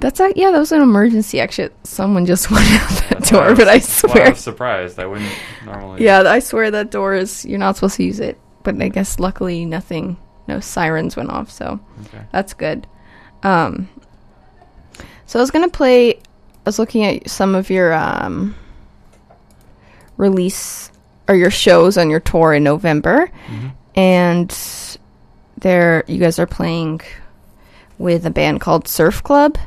that's 0.00 0.18
a, 0.20 0.32
yeah, 0.36 0.50
that 0.50 0.58
was 0.58 0.72
an 0.72 0.80
emergency 0.82 1.40
exit. 1.40 1.74
Someone 1.84 2.26
just 2.26 2.50
went 2.50 2.64
out 2.70 2.88
that 3.10 3.24
door, 3.24 3.50
was- 3.50 3.58
but 3.58 3.68
I 3.68 3.78
swear, 3.78 4.26
I 4.26 4.30
was 4.30 4.38
surprised. 4.40 4.98
I 4.98 5.06
wouldn't 5.06 5.30
normally. 5.64 6.04
yeah, 6.04 6.22
I 6.26 6.38
swear 6.40 6.70
that 6.70 6.90
door 6.90 7.14
is 7.14 7.44
you're 7.44 7.58
not 7.58 7.76
supposed 7.76 7.96
to 7.96 8.04
use 8.04 8.20
it. 8.20 8.38
But 8.64 8.80
I 8.80 8.88
guess 8.88 9.18
luckily 9.18 9.64
nothing, 9.64 10.16
no 10.46 10.60
sirens 10.60 11.16
went 11.16 11.30
off, 11.30 11.50
so 11.50 11.80
Okay. 12.06 12.22
that's 12.30 12.54
good. 12.54 12.86
Um, 13.42 13.88
so 15.26 15.38
I 15.38 15.42
was 15.42 15.50
gonna 15.50 15.68
play. 15.68 16.14
I 16.14 16.20
was 16.66 16.78
looking 16.78 17.04
at 17.04 17.28
some 17.28 17.54
of 17.56 17.70
your 17.70 17.92
um 17.92 18.54
release 20.16 20.90
or 21.28 21.34
your 21.34 21.50
shows 21.50 21.96
on 21.98 22.10
your 22.10 22.20
tour 22.20 22.54
in 22.54 22.62
November, 22.64 23.30
Mhm. 23.50 23.72
and 23.96 24.98
there 25.62 26.04
you 26.06 26.18
guys 26.18 26.38
are 26.38 26.46
playing 26.46 27.00
with 27.98 28.26
a 28.26 28.30
band 28.30 28.60
called 28.60 28.86
Surf 28.86 29.22
Club. 29.22 29.58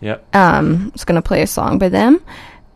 Yep. 0.00 0.34
Um, 0.34 0.86
I 0.86 0.90
was 0.92 1.04
gonna 1.04 1.22
play 1.22 1.42
a 1.42 1.46
song 1.46 1.78
by 1.78 1.88
them, 1.88 2.22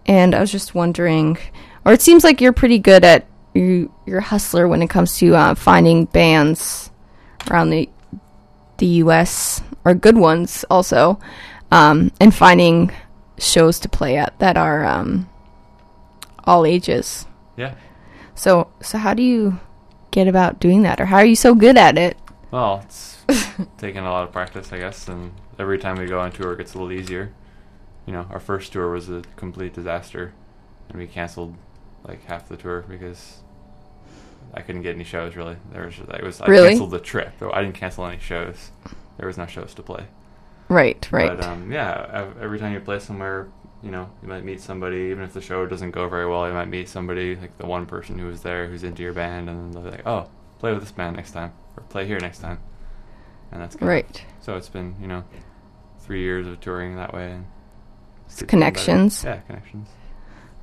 and 0.06 0.34
I 0.34 0.40
was 0.40 0.50
just 0.50 0.74
wondering, 0.74 1.38
or 1.84 1.92
it 1.92 2.02
seems 2.02 2.24
like 2.24 2.40
you're 2.40 2.52
pretty 2.52 2.78
good 2.78 3.04
at 3.04 3.26
you. 3.54 3.92
You're 4.06 4.18
a 4.18 4.22
hustler 4.22 4.66
when 4.66 4.82
it 4.82 4.90
comes 4.90 5.18
to 5.18 5.34
uh, 5.36 5.54
finding 5.54 6.06
bands 6.06 6.90
around 7.50 7.70
the 7.70 7.88
the 8.78 8.86
U.S. 8.86 9.62
or 9.84 9.94
good 9.94 10.16
ones 10.16 10.64
also, 10.68 11.20
um, 11.70 12.10
and 12.20 12.34
finding 12.34 12.90
shows 13.38 13.78
to 13.80 13.88
play 13.88 14.16
at 14.16 14.38
that 14.38 14.56
are 14.56 14.84
um, 14.84 15.28
all 16.44 16.66
ages. 16.66 17.26
Yeah. 17.56 17.74
So, 18.34 18.72
so 18.80 18.98
how 18.98 19.14
do 19.14 19.22
you 19.22 19.60
get 20.10 20.26
about 20.26 20.58
doing 20.58 20.82
that, 20.82 21.00
or 21.00 21.06
how 21.06 21.16
are 21.18 21.24
you 21.24 21.36
so 21.36 21.54
good 21.54 21.76
at 21.76 21.98
it? 21.98 22.16
Well, 22.52 22.82
it's 22.84 23.24
taken 23.78 24.04
a 24.04 24.10
lot 24.10 24.24
of 24.24 24.32
practice, 24.32 24.72
I 24.72 24.78
guess, 24.78 25.08
and 25.08 25.32
every 25.58 25.78
time 25.78 25.96
we 25.96 26.06
go 26.06 26.20
on 26.20 26.30
tour, 26.30 26.52
it 26.52 26.58
gets 26.58 26.74
a 26.74 26.78
little 26.78 26.92
easier. 26.92 27.32
You 28.06 28.12
know, 28.12 28.26
our 28.30 28.38
first 28.40 28.72
tour 28.72 28.90
was 28.90 29.08
a 29.08 29.22
complete 29.36 29.72
disaster, 29.74 30.34
and 30.90 30.98
we 30.98 31.06
canceled 31.06 31.56
like 32.04 32.24
half 32.26 32.48
the 32.48 32.56
tour 32.56 32.84
because 32.88 33.38
I 34.54 34.60
couldn't 34.60 34.82
get 34.82 34.94
any 34.94 35.04
shows. 35.04 35.34
Really, 35.34 35.56
there 35.72 35.86
was 35.86 35.98
it 35.98 36.22
was 36.22 36.40
I 36.40 36.46
Really? 36.46 36.68
canceled 36.68 36.90
the 36.90 37.00
trip. 37.00 37.32
though 37.38 37.50
I 37.52 37.62
didn't 37.62 37.76
cancel 37.76 38.04
any 38.06 38.18
shows. 38.20 38.70
There 39.16 39.26
was 39.26 39.38
no 39.38 39.46
shows 39.46 39.72
to 39.74 39.82
play. 39.82 40.04
Right, 40.68 41.06
right. 41.10 41.36
But 41.36 41.44
um, 41.46 41.70
yeah, 41.72 42.28
every 42.40 42.58
time 42.58 42.72
you 42.74 42.80
play 42.80 42.98
somewhere, 42.98 43.48
you 43.82 43.90
know, 43.90 44.10
you 44.22 44.28
might 44.28 44.44
meet 44.44 44.60
somebody. 44.60 44.96
Even 45.10 45.22
if 45.24 45.32
the 45.32 45.40
show 45.40 45.66
doesn't 45.66 45.92
go 45.92 46.08
very 46.08 46.26
well, 46.28 46.46
you 46.46 46.54
might 46.54 46.68
meet 46.68 46.88
somebody 46.88 47.34
like 47.36 47.56
the 47.58 47.66
one 47.66 47.86
person 47.86 48.18
who 48.18 48.26
was 48.26 48.42
there 48.42 48.66
who's 48.66 48.82
into 48.84 49.02
your 49.02 49.12
band, 49.14 49.48
and 49.48 49.72
they'll 49.72 49.82
be 49.82 49.90
like, 49.90 50.06
"Oh, 50.06 50.28
play 50.58 50.72
with 50.72 50.82
this 50.82 50.92
band 50.92 51.16
next 51.16 51.32
time, 51.32 51.52
or 51.76 51.82
play 51.84 52.06
here 52.06 52.18
next 52.20 52.38
time." 52.40 52.58
And 53.50 53.60
that's 53.60 53.76
good. 53.76 53.86
right. 53.86 54.24
So 54.40 54.56
it's 54.56 54.68
been 54.68 54.94
you 55.00 55.06
know, 55.06 55.24
three 56.00 56.22
years 56.22 56.46
of 56.46 56.60
touring 56.60 56.96
that 56.96 57.12
way, 57.12 57.32
and 57.32 57.46
It's 58.26 58.36
keeps 58.36 58.50
getting 58.50 58.60
better. 58.60 58.70
connections. 58.72 59.24
Yeah, 59.24 59.36
connections. 59.40 59.88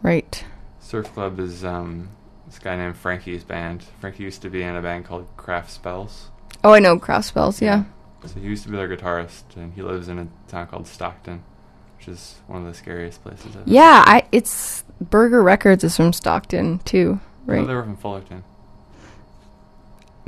Right. 0.02 0.43
Surf 0.80 1.13
Club 1.13 1.39
is 1.39 1.63
um, 1.63 2.10
this 2.48 2.58
guy 2.60 2.76
named 2.76 2.98
Frankie's 2.98 3.43
band. 3.43 3.84
Frankie 4.00 4.24
used 4.24 4.41
to 4.41 4.50
be 4.50 4.63
in 4.63 4.76
a 4.76 4.82
band 4.82 5.06
called 5.06 5.28
Craft 5.38 5.69
Spells. 5.72 6.30
Oh, 6.63 6.74
I 6.74 6.80
know 6.80 6.98
Craft 6.98 7.28
spells. 7.28 7.62
Yeah. 7.62 7.84
So 8.26 8.39
he 8.39 8.48
used 8.48 8.63
to 8.63 8.69
be 8.69 8.76
their 8.78 8.89
guitarist, 8.89 9.43
and 9.56 9.74
he 9.74 9.82
lives 9.82 10.08
in 10.10 10.19
a 10.19 10.28
town 10.48 10.67
called 10.67 10.88
Stockton. 10.88 11.43
which 11.98 12.08
is 12.08 12.39
one 12.48 12.62
of 12.62 12.67
the 12.67 12.74
scariest 12.74 13.22
places. 13.24 13.56
I've 13.56 13.67
Yeah, 13.67 14.04
I 14.06 14.24
it's 14.32 14.84
Burger 15.02 15.43
Records 15.43 15.84
is 15.84 15.95
from 15.98 16.12
Stockton 16.13 16.80
too, 16.80 17.19
Oh, 17.22 17.28
right? 17.45 17.67
they 17.67 17.74
were 17.76 17.84
from 17.84 17.98
Fullerton. 17.98 18.43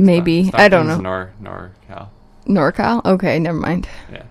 Maybe 0.02 0.46
Stock- 0.48 0.60
I 0.60 0.68
don't 0.68 0.88
know. 0.88 0.98
Nor 1.00 1.32
NorCal. 1.42 2.10
NorCal. 2.48 3.06
Okay, 3.06 3.40
never 3.40 3.58
mind. 3.58 3.88
Yeah. 4.12 4.24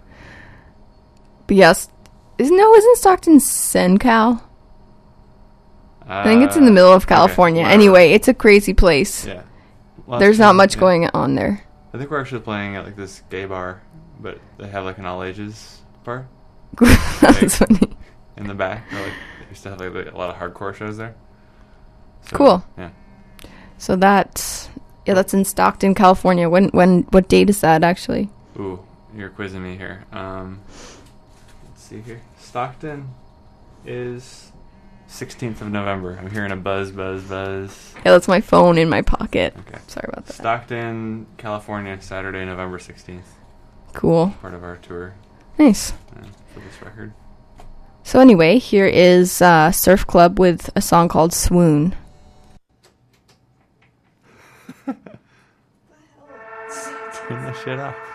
But 1.47 1.57
yes, 1.57 1.89
isn't 2.39 2.57
no 2.57 2.75
isn't 2.75 2.99
Stockton 2.99 3.39
SenCal? 3.39 4.43
I 6.07 6.25
think 6.25 6.43
it's 6.43 6.57
in 6.57 6.65
the 6.65 6.71
Uh, 6.71 6.75
middle 6.75 6.93
of 6.93 7.07
California. 7.07 7.63
whatever. 7.63 7.75
anyway, 7.81 8.11
it's 8.13 8.27
a 8.29 8.35
crazy 8.35 8.75
place. 8.75 9.25
Yeah. 9.27 9.43
Well, 10.07 10.19
There's 10.19 10.41
not 10.41 10.57
much 10.57 10.75
yeah. 10.75 10.81
going 10.81 11.09
on 11.15 11.37
there. 11.37 11.63
I 11.95 11.99
think 11.99 12.11
we're 12.11 12.21
actually 12.21 12.41
playing 12.41 12.75
at 12.77 12.85
like 12.85 12.97
this 12.97 13.23
gay 13.31 13.45
bar, 13.45 13.83
but 14.19 14.39
they 14.59 14.67
have 14.69 14.85
like 14.85 14.99
an 14.99 15.07
all 15.07 15.23
ages 15.23 15.83
bar 16.05 16.27
That's 17.21 17.59
funny. 17.59 17.91
in 18.37 18.49
the 18.49 18.55
back. 18.55 18.93
Or, 18.93 18.97
like 19.03 19.13
they 19.41 19.49
used 19.51 19.63
to 19.65 19.71
have 19.71 19.81
like 19.81 20.13
a 20.13 20.17
lot 20.17 20.31
of 20.31 20.37
hardcore 20.37 20.75
shows 20.75 20.97
there. 20.97 21.15
So, 22.23 22.37
Cool. 22.37 22.65
Yeah. 22.77 22.91
So 23.79 23.95
that's 23.97 24.69
yeah, 25.11 25.15
that's 25.15 25.35
in 25.35 25.45
Stockton, 25.45 25.95
California. 25.95 26.49
When 26.49 26.69
when 26.69 27.03
what 27.11 27.29
date 27.29 27.51
is 27.51 27.61
that 27.63 27.83
actually? 27.83 28.31
Ooh, 28.59 28.79
you're 29.15 29.29
quizzing 29.31 29.63
me 29.63 29.77
here. 29.77 30.05
Um, 30.13 30.61
let's 30.69 31.83
see 31.83 32.01
here. 32.01 32.21
Stockton 32.39 33.09
is 33.85 34.53
16th 35.09 35.61
of 35.63 35.71
November. 35.73 36.17
I'm 36.21 36.31
hearing 36.31 36.53
a 36.53 36.57
buzz, 36.57 36.93
buzz, 36.93 37.25
buzz. 37.25 37.93
Yeah, 37.97 38.13
that's 38.13 38.29
my 38.29 38.41
phone 38.41 38.79
in 38.79 38.89
my 38.89 39.03
pocket. 39.03 39.55
Okay. 39.67 39.79
Sorry 39.89 40.07
about 40.13 40.27
that. 40.27 40.35
Stockton, 40.35 41.27
California, 41.39 42.01
Saturday, 42.01 42.45
November 42.45 42.79
16th. 42.79 43.23
Cool. 43.93 44.35
Part 44.41 44.55
of 44.55 44.63
our 44.63 44.77
tour 44.77 45.15
Nice. 45.59 45.93
uh, 46.17 46.23
for 46.55 46.61
this 46.61 46.81
record. 46.83 47.13
So 48.05 48.21
anyway, 48.21 48.59
here 48.59 48.87
is 48.87 49.43
uh, 49.43 49.73
Surf 49.73 50.07
Club 50.07 50.39
with 50.39 50.71
a 50.77 50.81
song 50.81 51.09
called 51.09 51.33
Swoon. 51.33 51.97
Turn 57.31 57.45
that 57.45 57.57
shit 57.59 57.79
off. 57.79 58.10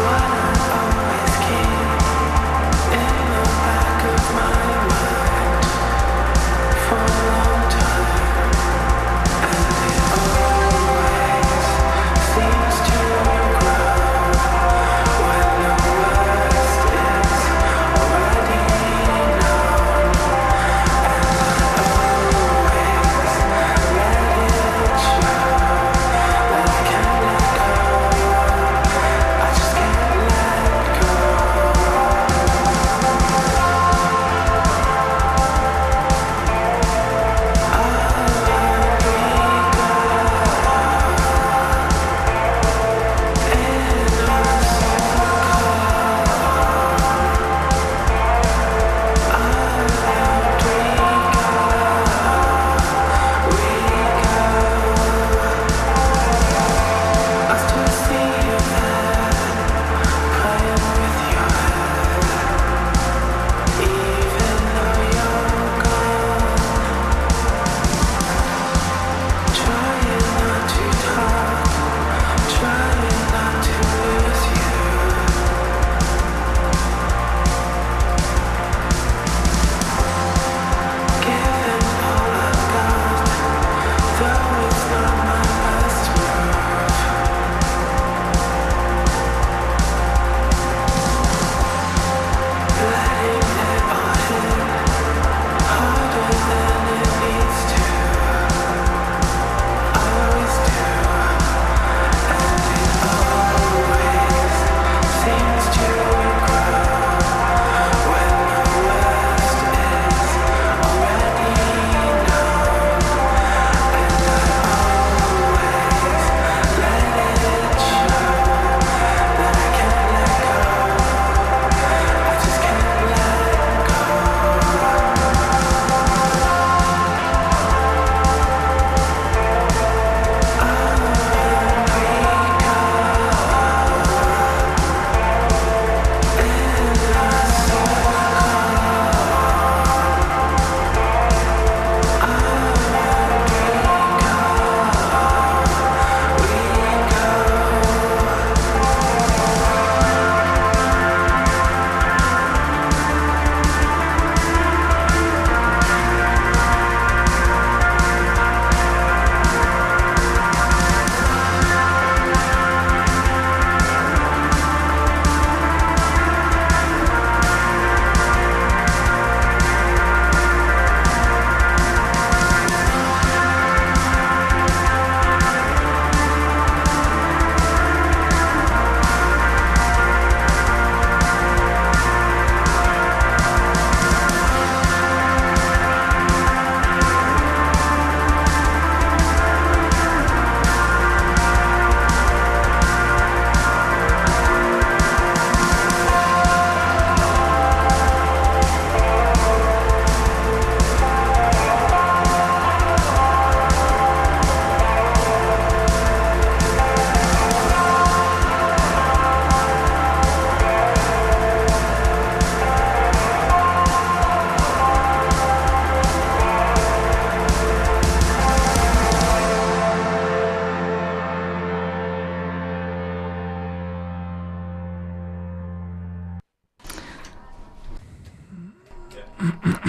try 0.00 0.39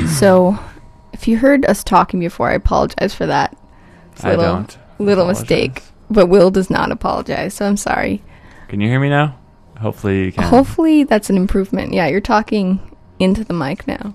So, 0.07 0.57
if 1.13 1.27
you 1.27 1.37
heard 1.37 1.65
us 1.65 1.83
talking 1.83 2.19
before, 2.19 2.49
I 2.49 2.53
apologize 2.53 3.13
for 3.13 3.25
that. 3.25 3.55
It's 4.13 4.23
a 4.23 4.27
I 4.27 4.35
little, 4.35 4.45
don't. 4.55 4.77
Little 4.99 5.29
apologize. 5.29 5.41
mistake. 5.41 5.83
But 6.09 6.27
Will 6.27 6.51
does 6.51 6.69
not 6.69 6.91
apologize, 6.91 7.53
so 7.53 7.65
I'm 7.65 7.77
sorry. 7.77 8.21
Can 8.67 8.81
you 8.81 8.87
hear 8.89 8.99
me 8.99 9.09
now? 9.09 9.37
Hopefully 9.79 10.25
you 10.25 10.31
can. 10.31 10.43
Hopefully 10.43 11.03
that's 11.03 11.29
an 11.29 11.37
improvement. 11.37 11.93
Yeah, 11.93 12.07
you're 12.07 12.21
talking 12.21 12.79
into 13.19 13.43
the 13.43 13.53
mic 13.53 13.87
now. 13.87 14.13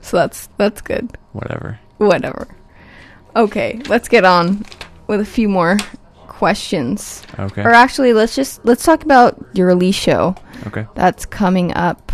So 0.00 0.16
that's 0.16 0.48
that's 0.56 0.80
good. 0.80 1.16
Whatever. 1.32 1.78
Whatever. 1.98 2.48
Okay, 3.36 3.80
let's 3.88 4.08
get 4.08 4.24
on 4.24 4.64
with 5.06 5.20
a 5.20 5.24
few 5.24 5.48
more 5.48 5.78
questions. 6.28 7.22
Okay. 7.38 7.62
Or 7.62 7.70
actually, 7.70 8.12
let's 8.12 8.34
just 8.34 8.64
let's 8.64 8.84
talk 8.84 9.04
about 9.04 9.42
your 9.54 9.68
release 9.68 9.94
show. 9.94 10.34
Okay. 10.66 10.86
That's 10.94 11.24
coming 11.24 11.72
up 11.74 12.12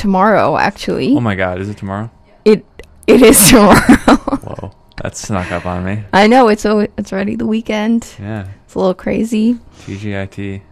tomorrow 0.00 0.56
actually. 0.56 1.14
Oh 1.14 1.20
my 1.20 1.34
God! 1.36 1.60
Is 1.60 1.68
it 1.68 1.76
tomorrow? 1.76 2.10
it 2.44 2.64
it 3.06 3.20
is 3.22 3.38
tomorrow. 3.50 3.76
Whoa, 4.16 4.72
that 5.02 5.16
snuck 5.16 5.52
up 5.52 5.66
on 5.66 5.84
me. 5.84 6.02
I 6.12 6.26
know 6.26 6.48
it's 6.48 6.64
o- 6.64 6.88
it's 6.96 7.12
already 7.12 7.36
the 7.36 7.46
weekend. 7.46 8.14
Yeah. 8.18 8.48
It's 8.64 8.74
a 8.74 8.78
little 8.78 8.94
crazy. 8.94 9.58
TGIT. 9.84 10.62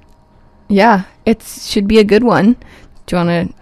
Yeah, 0.69 1.05
it 1.27 1.43
should 1.43 1.87
be 1.89 1.99
a 1.99 2.05
good 2.05 2.23
one. 2.25 2.57
Do 3.07 3.17
you 3.17 3.25
want 3.25 3.49
to 3.51 3.55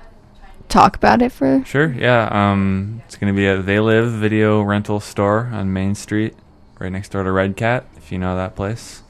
talk 0.68 0.96
about 0.96 1.22
it 1.22 1.30
for? 1.32 1.62
Sure. 1.64 1.92
Yeah. 1.92 2.28
Um, 2.30 3.02
it's 3.06 3.16
gonna 3.16 3.32
be 3.34 3.46
at 3.46 3.64
They 3.66 3.80
Live 3.80 4.10
Video 4.12 4.60
Rental 4.62 5.00
Store 5.00 5.50
on 5.52 5.72
Main 5.72 5.94
Street, 5.94 6.34
right 6.78 6.90
next 6.92 7.10
door 7.10 7.22
to 7.24 7.30
Red 7.32 7.56
Cat. 7.56 7.86
If 7.96 8.12
you 8.12 8.18
know 8.18 8.36
that 8.36 8.54
place. 8.56 9.02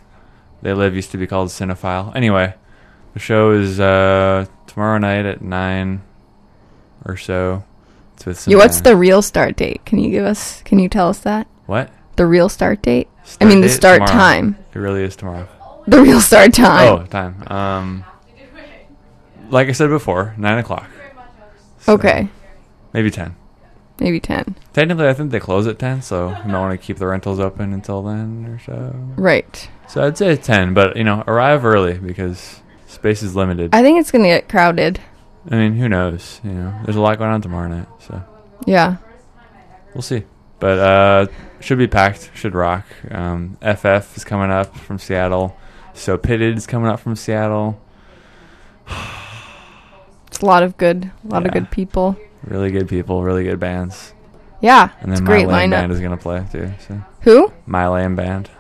They 0.63 0.73
Live 0.73 0.95
used 0.97 1.11
to 1.13 1.19
be 1.19 1.27
called 1.27 1.49
Cinephile. 1.51 2.15
Anyway, 2.17 2.55
the 3.15 3.21
show 3.21 3.51
is 3.53 3.79
uh 3.81 4.47
tomorrow 4.67 4.99
night 4.99 5.25
at 5.27 5.41
nine 5.43 6.03
or 7.07 7.17
so. 7.17 7.65
It's 8.15 8.27
with 8.27 8.39
some 8.41 8.53
Yeah, 8.53 8.59
what's 8.59 8.81
the 8.83 8.97
real 8.97 9.23
start 9.23 9.57
date? 9.57 9.85
Can 9.87 9.99
you 9.99 10.11
give 10.11 10.25
us? 10.25 10.63
Can 10.63 10.79
you 10.79 10.89
tell 10.89 11.09
us 11.09 11.21
that? 11.21 11.47
what? 11.67 11.91
The 12.17 12.27
real 12.27 12.49
start 12.49 12.83
date? 12.83 13.09
I 13.23 13.27
Start 13.27 13.49
mean, 13.51 13.61
the 13.61 13.69
date? 13.69 13.75
start 13.75 13.99
Tomorrow. 14.07 14.13
time. 14.19 14.57
It 14.75 14.79
really 14.79 15.03
is 15.03 15.17
tomorrow. 15.17 15.49
The 15.87 16.01
real 16.01 16.21
start 16.21 16.53
time. 16.55 16.89
Oh, 16.89 17.05
time. 17.07 17.43
Um, 17.49 18.05
like 19.51 19.69
I 19.69 19.73
said 19.73 19.89
before, 19.89 20.35
nine 20.39 20.59
o'clock. 20.59 20.89
So, 21.81 21.93
okay, 21.95 22.29
Maybe 22.93 23.11
ten. 23.11 23.37
maybe 24.01 24.19
ten. 24.19 24.57
Technically, 24.73 25.07
I 25.09 25.13
think 25.15 25.31
they 25.31 25.39
close 25.41 25.67
at 25.67 25.79
ten, 25.79 26.03
so 26.03 26.31
you 26.31 26.51
might 26.51 26.59
want 26.59 26.81
to 26.81 26.85
keep 26.85 26.97
the 26.97 27.07
rentals 27.07 27.39
open 27.39 27.73
until 27.73 28.03
then 28.03 28.47
or 28.47 28.59
so. 28.59 28.93
Right. 29.17 29.69
So 29.89 30.05
I'd 30.05 30.19
say 30.19 30.35
ten, 30.37 30.75
but 30.75 30.97
you 30.97 31.05
know, 31.05 31.23
arrive 31.29 31.65
early 31.65 31.99
because 31.99 32.61
space 32.89 33.23
is 33.23 33.37
limited. 33.37 33.75
I, 33.75 33.81
I 33.81 33.83
think 33.83 34.01
it's 34.01 34.11
gonna 34.11 34.25
get 34.25 34.49
crowded. 34.49 35.01
Mean, 35.55 35.75
who 35.77 35.89
knows? 35.89 36.41
You 36.43 36.51
know, 36.51 36.75
there's 36.85 36.97
a 36.97 37.01
lot 37.01 37.19
going 37.19 37.31
on 37.31 37.41
tomorrow 37.41 37.69
night, 37.69 37.87
so 38.01 38.21
Yeah. 38.67 38.97
we'll 39.95 40.03
see. 40.03 40.25
But 40.59 40.79
uh, 40.79 41.27
should 41.61 41.79
be 41.79 41.87
packed. 41.87 42.31
Should 42.35 42.55
rock. 42.55 42.85
Um, 43.11 43.57
FF 43.61 44.17
is 44.17 44.25
coming 44.25 44.51
up 44.51 44.75
from 44.77 44.99
Seattle. 44.99 45.57
So 45.95 46.17
Pitted 46.19 46.57
is 46.57 46.67
coming 46.67 46.89
up 46.89 46.99
from 47.01 47.15
Seattle. 47.17 47.81
It's 50.27 50.41
a 50.41 50.47
lot 50.47 50.63
of 50.63 50.77
good, 50.77 51.11
a 51.25 51.29
lot 51.29 51.47
of 51.47 51.53
good 51.53 51.71
people. 51.71 52.17
Really 52.45 52.71
good 52.71 52.89
people. 52.89 53.23
Really 53.23 53.45
good 53.45 53.59
bands. 53.61 54.13
Yeah, 54.61 54.91
And 55.01 55.11
it's 55.13 55.21
then 55.21 55.27
great 55.27 55.47
My 55.47 55.53
Lame 55.61 55.71
lineup. 55.71 55.73
Band 55.73 55.93
is 55.93 56.01
gonna 56.01 56.17
play 56.17 56.45
too. 56.51 56.73
So 56.89 57.01
Who? 57.23 57.53
My 57.67 57.89
Lame 57.89 58.17
Band. 58.17 58.51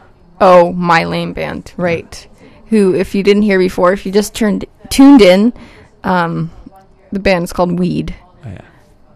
Oh, 0.40 0.72
My 0.72 1.04
Lame 1.04 1.32
Band, 1.32 1.72
right? 1.76 2.26
Who, 2.68 2.94
if 2.94 3.14
you 3.14 3.22
didn't 3.22 3.42
hear 3.42 3.58
before, 3.58 3.92
if 3.92 4.04
you 4.04 4.12
just 4.12 4.34
turned 4.34 4.64
tuned 4.90 5.22
in, 5.22 5.52
um, 6.04 6.50
the 7.16 7.22
band 7.22 7.44
is 7.44 7.52
called 7.52 7.78
Weed. 7.78 8.14
Oh 8.44 8.50
yeah. 8.50 8.60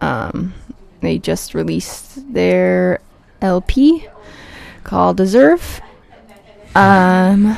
Um, 0.01 0.55
they 1.01 1.19
just 1.19 1.53
released 1.53 2.33
their 2.33 2.99
LP 3.43 4.07
called 4.83 5.17
Deserve. 5.17 5.79
Um, 6.73 7.55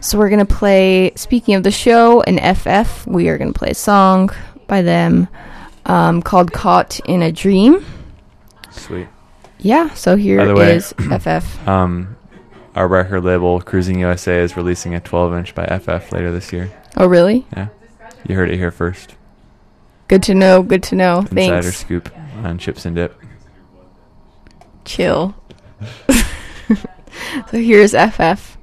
so 0.00 0.18
we're 0.18 0.28
gonna 0.28 0.44
play. 0.44 1.12
Speaking 1.14 1.54
of 1.54 1.62
the 1.62 1.70
show 1.70 2.20
and 2.20 2.38
FF, 2.38 3.06
we 3.06 3.28
are 3.30 3.38
gonna 3.38 3.54
play 3.54 3.70
a 3.70 3.74
song 3.74 4.28
by 4.66 4.82
them 4.82 5.28
um, 5.86 6.20
called 6.20 6.52
"Caught 6.52 7.00
in 7.06 7.22
a 7.22 7.32
Dream." 7.32 7.82
Sweet. 8.70 9.08
Yeah. 9.60 9.88
So 9.94 10.16
here 10.16 10.54
way- 10.54 10.76
is 10.76 10.92
FF. 10.98 11.66
Um, 11.66 12.16
our 12.74 12.86
record 12.86 13.24
label 13.24 13.62
Cruising 13.62 13.98
USA 14.00 14.40
is 14.40 14.58
releasing 14.58 14.94
a 14.94 15.00
12-inch 15.00 15.54
by 15.54 15.64
FF 15.78 16.12
later 16.12 16.30
this 16.30 16.52
year. 16.52 16.70
Oh, 16.96 17.06
really? 17.06 17.44
Yeah, 17.56 17.68
you 18.28 18.36
heard 18.36 18.50
it 18.50 18.56
here 18.56 18.70
first. 18.70 19.14
Good 20.08 20.22
to 20.24 20.34
know. 20.34 20.62
Good 20.62 20.82
to 20.84 20.96
know. 20.96 21.20
Insider 21.20 21.62
Thanks. 21.62 21.76
scoop 21.78 22.10
on 22.42 22.58
Chips 22.58 22.84
and 22.84 22.96
Dip. 22.96 23.14
Chill. 24.84 25.34
so 26.08 27.58
here's 27.58 27.92
FF. 27.92 28.57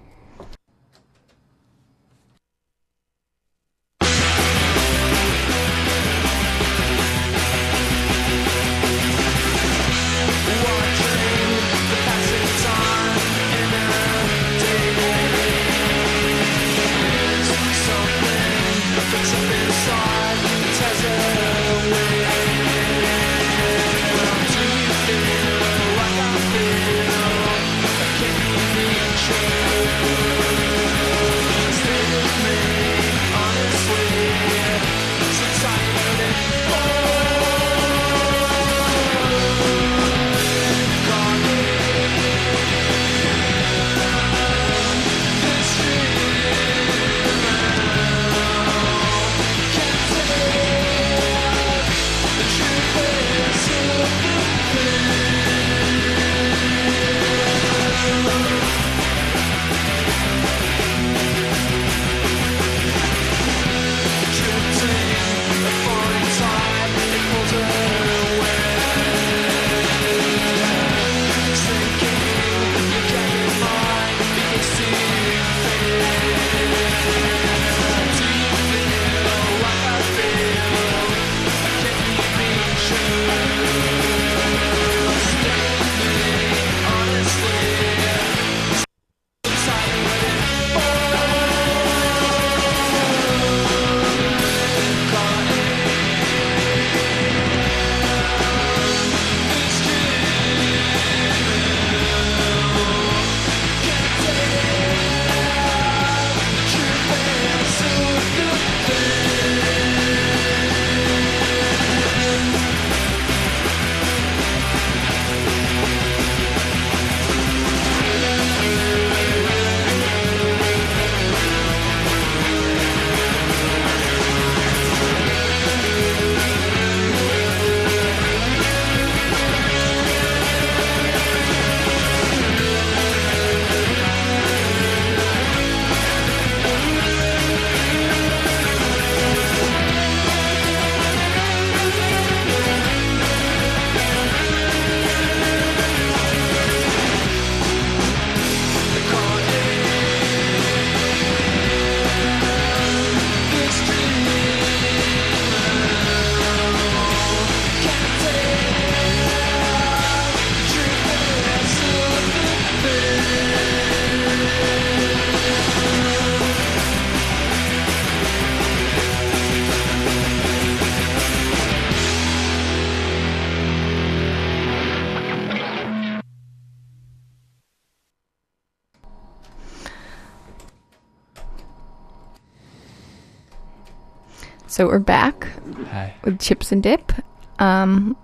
So 184.75 184.87
we're 184.87 184.99
back 184.99 185.47
Hi. 185.89 186.13
with 186.25 186.37
Chips 186.41 186.73
and 186.73 186.83
Dip. 186.83 187.13
Um, 187.59 188.17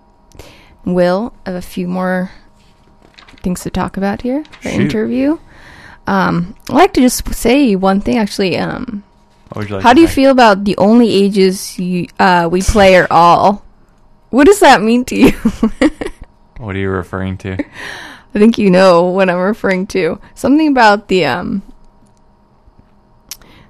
Will, 0.84 1.32
I 1.46 1.50
have 1.52 1.58
a 1.58 1.62
few 1.62 1.88
more 1.88 2.30
things 3.42 3.62
to 3.62 3.70
talk 3.70 3.96
about 3.96 4.20
here. 4.20 4.44
The 4.62 4.68
Shoot. 4.68 4.80
interview. 4.82 5.38
Um, 6.06 6.54
I'd 6.68 6.74
like 6.74 6.92
to 6.92 7.00
just 7.00 7.24
say 7.32 7.74
one 7.74 8.02
thing 8.02 8.18
actually. 8.18 8.58
Um, 8.58 9.02
What 9.48 9.60
would 9.60 9.68
you 9.70 9.76
like 9.76 9.82
how 9.82 9.92
to 9.92 9.94
do 9.94 10.00
you 10.02 10.06
feel 10.08 10.30
about 10.30 10.64
the 10.64 10.76
only 10.76 11.08
ages 11.10 11.78
you, 11.78 12.08
uh, 12.18 12.50
we 12.52 12.60
play 12.60 12.96
are 12.96 13.08
all? 13.10 13.64
What 14.28 14.44
does 14.44 14.60
that 14.60 14.82
mean 14.82 15.06
to 15.06 15.16
you? 15.16 15.32
What 16.58 16.76
are 16.76 16.78
you 16.78 16.90
referring 16.90 17.38
to? 17.38 17.56
I 18.34 18.38
think 18.38 18.58
you 18.58 18.68
know 18.68 19.04
what 19.04 19.30
I'm 19.30 19.38
referring 19.38 19.86
to. 19.96 20.20
Something 20.34 20.68
about 20.68 21.08
the 21.08 21.24
um 21.24 21.62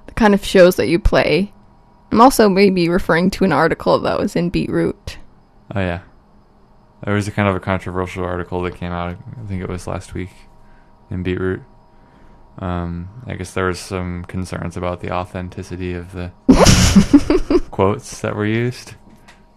the 0.05 0.11
kind 0.15 0.33
of 0.33 0.43
shows 0.43 0.75
that 0.75 0.89
you 0.89 0.99
play. 0.99 1.53
I'm 2.13 2.21
also 2.21 2.47
maybe 2.47 2.89
referring 2.89 3.31
to 3.31 3.43
an 3.43 3.51
article 3.51 3.97
that 4.01 4.19
was 4.19 4.35
in 4.35 4.51
BeatRoute. 4.51 5.15
Oh 5.73 5.79
yeah, 5.79 6.01
there 7.03 7.15
was 7.15 7.27
a 7.27 7.31
kind 7.31 7.47
of 7.49 7.55
a 7.55 7.59
controversial 7.59 8.23
article 8.23 8.61
that 8.61 8.75
came 8.75 8.91
out. 8.91 9.17
I 9.17 9.47
think 9.47 9.63
it 9.63 9.67
was 9.67 9.87
last 9.87 10.13
week 10.13 10.29
in 11.09 11.23
BeatRoute. 11.23 11.63
Um, 12.59 13.09
I 13.25 13.33
guess 13.33 13.55
there 13.55 13.65
was 13.65 13.79
some 13.79 14.25
concerns 14.25 14.77
about 14.77 15.01
the 15.01 15.09
authenticity 15.11 15.93
of 15.93 16.11
the 16.11 16.31
quotes 17.71 18.21
that 18.21 18.35
were 18.35 18.45
used. 18.45 18.93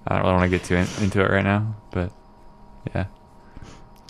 I 0.09 0.15
don't 0.15 0.25
really 0.25 0.35
want 0.37 0.51
to 0.51 0.59
get 0.59 0.65
too 0.65 0.77
in, 0.77 0.87
into 1.05 1.21
it 1.23 1.31
right 1.31 1.45
now, 1.45 1.77
but 1.93 2.11
yeah, 2.95 3.05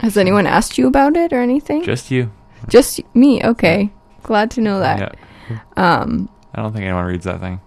Has 0.03 0.17
anyone 0.17 0.47
asked 0.47 0.79
you 0.79 0.87
about 0.87 1.17
it 1.17 1.33
or 1.33 1.41
anything? 1.41 1.83
just 1.83 2.13
you. 2.13 2.31
Just 2.69 3.01
me. 3.13 3.43
Okay. 3.43 3.91
Glad 4.23 4.53
to 4.53 4.61
know 4.61 4.79
that. 4.79 5.19
Yeah, 5.51 5.59
Um 5.77 6.29
I 6.55 6.63
don't 6.63 6.73
think 6.73 6.85
anyone 6.85 7.07
reads 7.07 7.25
that 7.25 7.41
thing. 7.41 7.61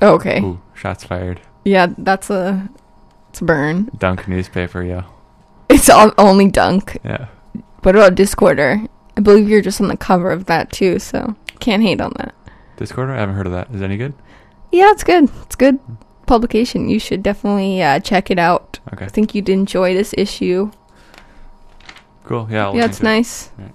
Oh, 0.00 0.14
okay. 0.14 0.40
ooh, 0.40 0.60
shots 0.74 1.04
fired. 1.04 1.40
Yeah, 1.64 1.88
that's 1.98 2.30
a 2.30 2.68
it's 3.28 3.40
a 3.40 3.44
burn. 3.44 3.90
Dunk 3.98 4.26
newspaper, 4.28 4.82
yo. 4.82 5.04
It's 5.68 5.88
all, 5.88 6.12
only 6.18 6.50
dunk. 6.50 6.98
Yeah. 7.04 7.28
What 7.82 7.94
about 7.94 8.14
Discorder? 8.14 8.88
I 9.16 9.20
believe 9.20 9.48
you're 9.48 9.60
just 9.62 9.80
on 9.80 9.88
the 9.88 9.96
cover 9.96 10.30
of 10.30 10.46
that 10.46 10.72
too, 10.72 10.98
so 10.98 11.36
can't 11.60 11.82
hate 11.82 12.00
on 12.00 12.12
that. 12.16 12.34
Discord. 12.76 13.10
I 13.10 13.16
haven't 13.16 13.34
heard 13.34 13.46
of 13.46 13.52
that. 13.52 13.70
Is 13.72 13.80
it 13.80 13.84
any 13.84 13.96
good? 13.96 14.14
Yeah, 14.72 14.90
it's 14.90 15.04
good. 15.04 15.30
It's 15.42 15.56
good 15.56 15.78
publication. 16.26 16.88
You 16.88 16.98
should 16.98 17.22
definitely 17.22 17.82
uh, 17.82 18.00
check 18.00 18.30
it 18.30 18.38
out. 18.38 18.78
Okay. 18.92 19.04
I 19.04 19.08
think 19.08 19.34
you'd 19.34 19.48
enjoy 19.48 19.94
this 19.94 20.14
issue. 20.16 20.70
Cool. 22.24 22.48
Yeah. 22.50 22.66
I'll 22.66 22.76
yeah, 22.76 22.86
it's 22.86 22.98
into 23.00 23.10
it. 23.10 23.14
nice. 23.16 23.50
Right. 23.58 23.72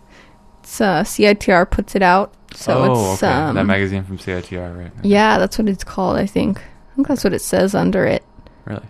It's 0.61 0.81
It's 0.81 0.81
uh, 0.81 1.03
CITR 1.03 1.69
puts 1.69 1.95
it 1.95 2.01
out, 2.01 2.33
so 2.55 2.83
oh, 2.83 3.13
it's 3.13 3.23
okay. 3.23 3.31
um, 3.31 3.55
that 3.55 3.65
magazine 3.65 4.03
from 4.03 4.17
CITR, 4.17 4.77
right? 4.77 4.91
Okay. 4.99 5.09
yeah, 5.09 5.37
that's 5.37 5.57
what 5.57 5.69
it's 5.69 5.83
called. 5.83 6.17
I 6.17 6.25
think. 6.25 6.59
I 6.59 6.95
think 6.95 7.07
that's 7.07 7.23
what 7.23 7.33
it 7.33 7.41
says 7.41 7.75
under 7.75 8.05
it. 8.05 8.23
Really? 8.65 8.85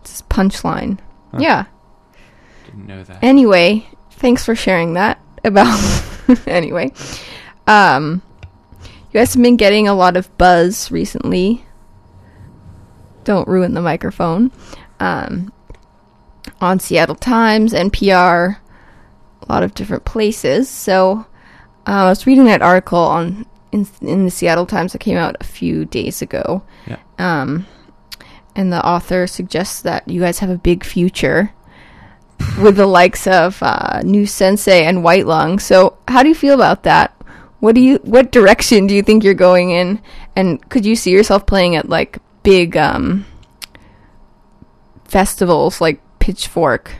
It's 0.00 0.22
punchline. 0.22 0.98
Huh. 1.30 1.38
Yeah. 1.40 1.64
Didn't 2.66 2.86
know 2.86 3.04
that. 3.04 3.22
Anyway, 3.22 3.86
thanks 4.10 4.44
for 4.44 4.54
sharing 4.54 4.94
that 4.94 5.20
about. 5.44 5.80
anyway, 6.46 6.92
um, 7.66 8.22
you 8.82 9.20
guys 9.20 9.34
have 9.34 9.42
been 9.42 9.56
getting 9.56 9.86
a 9.86 9.94
lot 9.94 10.16
of 10.16 10.36
buzz 10.36 10.90
recently. 10.90 11.64
Don't 13.22 13.48
ruin 13.48 13.74
the 13.74 13.80
microphone. 13.80 14.50
Um, 15.00 15.52
on 16.60 16.80
Seattle 16.80 17.14
Times, 17.14 17.72
NPR, 17.72 18.58
a 19.42 19.52
lot 19.52 19.62
of 19.62 19.74
different 19.74 20.04
places. 20.04 20.68
So 20.68 21.26
I 21.86 22.08
was 22.08 22.26
reading 22.26 22.44
that 22.46 22.62
article 22.62 22.98
on 22.98 23.46
in, 23.72 23.86
in 24.00 24.24
the 24.24 24.30
Seattle 24.30 24.66
Times 24.66 24.92
that 24.92 25.00
came 25.00 25.16
out 25.16 25.36
a 25.40 25.44
few 25.44 25.84
days 25.84 26.22
ago. 26.22 26.62
Yeah. 26.86 26.98
Um, 27.18 27.66
and 28.54 28.72
the 28.72 28.84
author 28.86 29.26
suggests 29.26 29.82
that 29.82 30.06
you 30.08 30.20
guys 30.20 30.38
have 30.38 30.50
a 30.50 30.56
big 30.56 30.84
future 30.84 31.52
with 32.62 32.76
the 32.76 32.86
likes 32.86 33.26
of 33.26 33.60
uh, 33.62 34.00
Nu 34.04 34.24
Sensae 34.24 34.82
and 34.82 35.02
White 35.02 35.26
Lung. 35.26 35.58
So, 35.58 35.98
how 36.06 36.22
do 36.22 36.28
you 36.28 36.34
feel 36.34 36.54
about 36.54 36.84
that? 36.84 37.10
What 37.58 37.74
do 37.74 37.80
you? 37.80 37.96
What 38.04 38.30
direction 38.30 38.86
do 38.86 38.94
you 38.94 39.02
think 39.02 39.24
you're 39.24 39.34
going 39.34 39.70
in? 39.70 40.00
And 40.36 40.66
could 40.68 40.86
you 40.86 40.94
see 40.94 41.10
yourself 41.10 41.46
playing 41.46 41.74
at 41.76 41.88
like 41.88 42.18
big 42.42 42.76
um, 42.76 43.26
festivals 45.04 45.80
like 45.80 46.00
Pitchfork? 46.20 46.92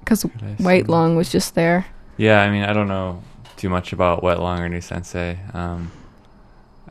Because 0.00 0.22
Could 0.22 0.32
I 0.42 0.56
see 0.56 0.64
White? 0.64 0.88
Lung 0.88 1.16
was 1.16 1.32
just 1.32 1.54
there. 1.54 1.86
Yeah, 2.16 2.40
I 2.40 2.50
mean, 2.50 2.62
I 2.62 2.72
don't 2.72 2.88
know 2.88 3.22
too 3.60 3.68
much 3.68 3.92
about 3.92 4.22
White 4.22 4.38
Lung 4.40 4.60
or 4.60 4.68
Nu 4.70 4.78
Sensae. 4.78 5.54
Um, 5.54 5.92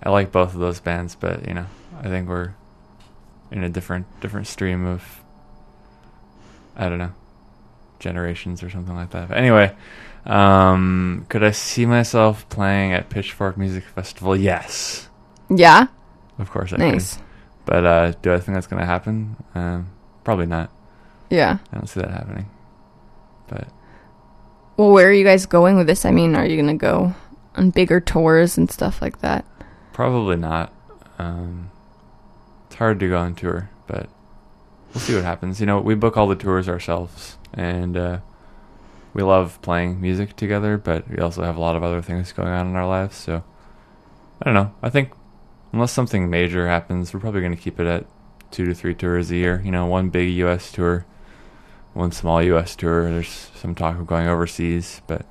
I 0.04 0.10
like 0.10 0.32
both 0.32 0.54
of 0.54 0.60
those 0.60 0.80
bands, 0.80 1.16
but 1.16 1.48
you 1.48 1.54
know, 1.56 1.66
I 2.00 2.04
think 2.04 2.30
we're 2.30 2.54
in 3.52 3.64
a 3.64 3.70
different 3.70 4.06
different 4.22 4.46
stream 4.46 4.86
of 4.86 5.04
I 6.78 6.88
don't 6.88 7.00
know 7.00 7.12
generations 8.00 8.62
or 8.64 8.70
something 8.70 8.96
like 8.96 9.10
that. 9.10 9.30
But 9.30 9.38
anyway, 9.38 9.76
um, 10.26 11.26
could 11.28 11.44
I 11.44 11.52
see 11.52 11.86
myself 11.88 12.48
playing 12.50 12.94
at 12.94 13.10
Pitchfork 13.10 13.58
Music 13.58 13.84
Festival? 13.84 14.36
Yes, 14.36 15.10
Yeah, 15.50 15.88
of 16.38 16.52
course 16.52 16.72
I 16.72 16.78
nice. 16.78 17.16
could. 17.16 17.24
But 17.66 17.86
uh, 17.86 18.12
do 18.22 18.34
I 18.34 18.40
think 18.40 18.56
that's 18.56 18.68
going 18.68 18.80
to 18.80 18.86
happen? 18.86 19.36
Um, 19.56 19.90
probably 20.24 20.46
not. 20.46 20.72
Yeah. 21.30 21.58
I 21.72 21.76
don't 21.76 21.88
see 21.88 22.00
that 22.00 22.10
happening. 22.12 22.50
But 23.48 23.68
Well, 24.80 24.92
where 24.92 25.10
are 25.10 25.12
you 25.12 25.26
guys 25.26 25.46
going 25.46 25.76
with 25.76 25.88
this? 25.88 26.06
I 26.06 26.12
mean, 26.12 26.38
are 26.38 26.46
you 26.46 26.56
gonna 26.56 26.74
go 26.74 27.14
on 27.54 27.72
bigger 27.72 28.00
tours 28.00 28.58
and 28.58 28.72
stuff 28.72 29.02
like 29.02 29.20
that? 29.20 29.44
Probably 29.92 30.38
not. 30.38 30.72
Um, 31.18 31.70
it's 32.66 32.76
hard 32.78 32.98
to 33.02 33.10
go 33.10 33.18
on 33.18 33.36
tour, 33.36 33.70
but 33.88 34.08
we'll 34.94 35.02
see 35.02 35.16
what 35.16 35.26
happens. 35.26 35.60
You 35.60 35.66
know, 35.66 35.82
we 35.82 35.96
book 35.96 36.16
all 36.16 36.28
the 36.28 36.36
tours 36.38 36.70
ourselves, 36.70 37.36
and 37.54 37.98
uh, 37.98 38.20
we 39.14 39.22
love 39.22 39.62
playing 39.62 40.00
music 40.00 40.38
together, 40.38 40.78
but 40.78 41.10
we 41.10 41.18
also 41.18 41.44
have 41.44 41.58
a 41.58 41.60
lot 41.60 41.76
of 41.76 41.84
other 41.84 42.02
things 42.02 42.32
going 42.32 42.48
on 42.48 42.68
in 42.68 42.78
our 42.78 42.88
lives. 42.88 43.18
So 43.18 43.44
I 44.42 44.46
don't 44.46 44.54
know. 44.54 44.74
I 44.82 44.90
think 44.90 45.12
unless 45.74 45.92
something 45.92 46.30
major 46.30 46.70
happens, 46.70 47.14
we're 47.14 47.20
probably 47.20 47.42
going 47.42 47.54
to 47.54 47.62
keep 47.62 47.82
it 47.82 47.86
at 47.86 48.06
two 48.50 48.66
to 48.68 48.74
three 48.74 48.96
tours 48.96 49.30
a 49.30 49.36
year. 49.36 49.62
You 49.62 49.72
know, 49.72 49.88
one 49.88 50.10
big 50.10 50.30
U.S. 50.36 50.72
tour, 50.72 51.06
one 51.94 52.12
small 52.12 52.42
U.S. 52.44 52.76
tour. 52.76 53.10
There's 53.10 53.50
some 53.56 53.76
talk 53.76 53.98
of 54.00 54.08
going 54.08 54.28
overseas, 54.28 55.02
but 55.08 55.26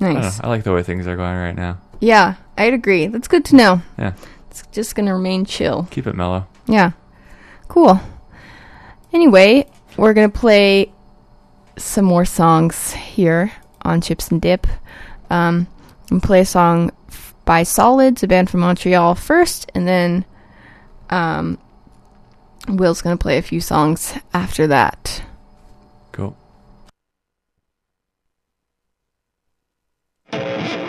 I. 0.00 0.12
Nice. 0.14 0.40
I 0.40 0.48
like 0.48 0.64
the 0.64 0.72
way 0.72 0.82
things 0.82 1.06
are 1.06 1.16
going 1.16 1.36
right 1.36 1.54
now. 1.56 1.78
Yeah, 2.00 2.36
I'd 2.56 2.72
agree. 2.74 3.06
That's 3.08 3.28
good 3.28 3.44
to 3.46 3.56
know. 3.56 3.82
Yeah, 3.98 4.14
It's 4.50 4.62
just 4.72 4.94
gonna 4.94 5.14
remain 5.14 5.44
chill. 5.44 5.86
keep 5.90 6.06
it 6.06 6.14
mellow. 6.14 6.46
Yeah. 6.66 6.92
Cool. 7.68 8.00
Anyway, 9.12 9.66
we're 9.96 10.12
going 10.14 10.30
to 10.30 10.38
play 10.38 10.92
some 11.76 12.04
more 12.04 12.24
songs 12.24 12.92
here 12.92 13.52
on 13.82 14.00
Chips 14.00 14.30
and 14.30 14.40
Dip. 14.40 14.66
Um, 15.30 15.66
and 16.10 16.22
play 16.22 16.40
a 16.40 16.44
song 16.44 16.90
f- 17.08 17.34
by 17.44 17.62
Solids, 17.62 18.22
a 18.22 18.28
band 18.28 18.50
from 18.50 18.60
Montreal 18.60 19.14
first, 19.14 19.70
and 19.74 19.86
then 19.86 20.24
um, 21.10 21.58
Will's 22.68 23.02
going 23.02 23.16
to 23.16 23.22
play 23.22 23.38
a 23.38 23.42
few 23.42 23.60
songs 23.60 24.14
after 24.34 24.66
that. 24.68 25.22
Cool. 30.32 30.40
Thank 30.40 30.79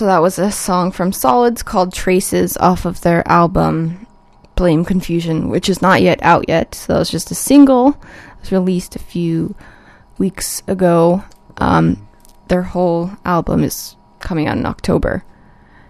So 0.00 0.06
that 0.06 0.22
was 0.22 0.38
a 0.38 0.50
song 0.50 0.92
from 0.92 1.12
Solids 1.12 1.62
called 1.62 1.92
Traces 1.92 2.56
off 2.56 2.86
of 2.86 3.02
their 3.02 3.22
album 3.28 4.06
Blame 4.54 4.82
Confusion, 4.82 5.50
which 5.50 5.68
is 5.68 5.82
not 5.82 6.00
yet 6.00 6.18
out 6.22 6.48
yet. 6.48 6.74
So 6.74 6.94
that 6.94 7.00
was 7.00 7.10
just 7.10 7.30
a 7.30 7.34
single. 7.34 7.88
It 7.90 8.40
was 8.40 8.50
released 8.50 8.96
a 8.96 8.98
few 8.98 9.54
weeks 10.16 10.62
ago. 10.66 11.22
Um, 11.58 12.08
their 12.48 12.62
whole 12.62 13.10
album 13.26 13.62
is 13.62 13.94
coming 14.20 14.46
out 14.46 14.56
in 14.56 14.64
October. 14.64 15.22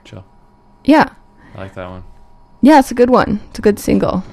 Chill. 0.03 0.25
Yeah. 0.85 1.11
I 1.55 1.59
like 1.59 1.75
that 1.75 1.89
one. 1.89 2.03
Yeah, 2.63 2.81
it's 2.81 2.91
a 2.91 2.97
good 2.97 3.11
one. 3.11 3.39
It's 3.51 3.61
a 3.61 3.63
good 3.63 3.79
single. 3.79 4.25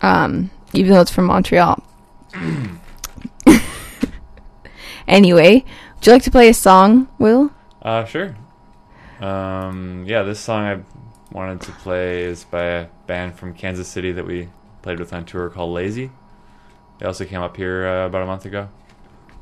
Um, 0.00 0.50
even 0.72 0.94
though 0.94 1.00
it's 1.00 1.12
from 1.12 1.26
Montreal. 1.26 1.80
anyway, 5.06 5.64
would 5.94 6.06
you 6.06 6.12
like 6.12 6.24
to 6.24 6.30
play 6.32 6.48
a 6.48 6.54
song, 6.54 7.06
Will? 7.20 7.52
Uh, 7.82 8.04
sure. 8.04 8.34
Um, 9.22 10.04
yeah, 10.08 10.24
this 10.24 10.40
song 10.40 10.64
I 10.64 10.80
wanted 11.32 11.60
to 11.62 11.72
play 11.72 12.24
is 12.24 12.42
by 12.42 12.64
a 12.64 12.86
band 13.06 13.36
from 13.36 13.54
Kansas 13.54 13.86
City 13.86 14.10
that 14.12 14.26
we 14.26 14.48
played 14.82 14.98
with 14.98 15.12
on 15.12 15.24
tour 15.24 15.48
called 15.48 15.72
Lazy. 15.72 16.10
They 16.98 17.06
also 17.06 17.24
came 17.24 17.40
up 17.40 17.56
here 17.56 17.86
uh, 17.86 18.06
about 18.06 18.22
a 18.22 18.26
month 18.26 18.44
ago. 18.46 18.68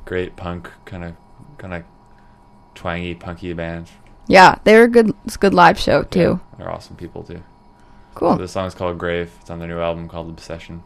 Great 0.05 0.37
punk, 0.37 0.71
kind 0.85 1.05
of, 1.05 1.17
kind 1.57 1.73
of 1.73 1.85
twangy, 2.75 3.15
punky 3.15 3.55
band. 3.55 3.91
Yeah, 4.27 4.59
they 4.65 4.79
were 4.79 4.87
good. 4.87 5.15
It's 5.25 5.37
a 5.37 5.39
good 5.39 5.55
live 5.55 5.79
show 5.79 6.03
too. 6.03 6.41
Yeah, 6.53 6.59
they're 6.59 6.71
awesome 6.71 6.97
people 6.97 7.23
too. 7.23 7.43
Cool. 8.15 8.35
So 8.35 8.43
this 8.43 8.53
song 8.53 8.67
is 8.67 8.75
called 8.75 8.99
Grave. 8.99 9.33
It's 9.41 9.51
on 9.51 9.61
their 9.61 9.69
new 9.69 9.81
album 9.81 10.09
called 10.09 10.29
Obsession. 10.29 10.83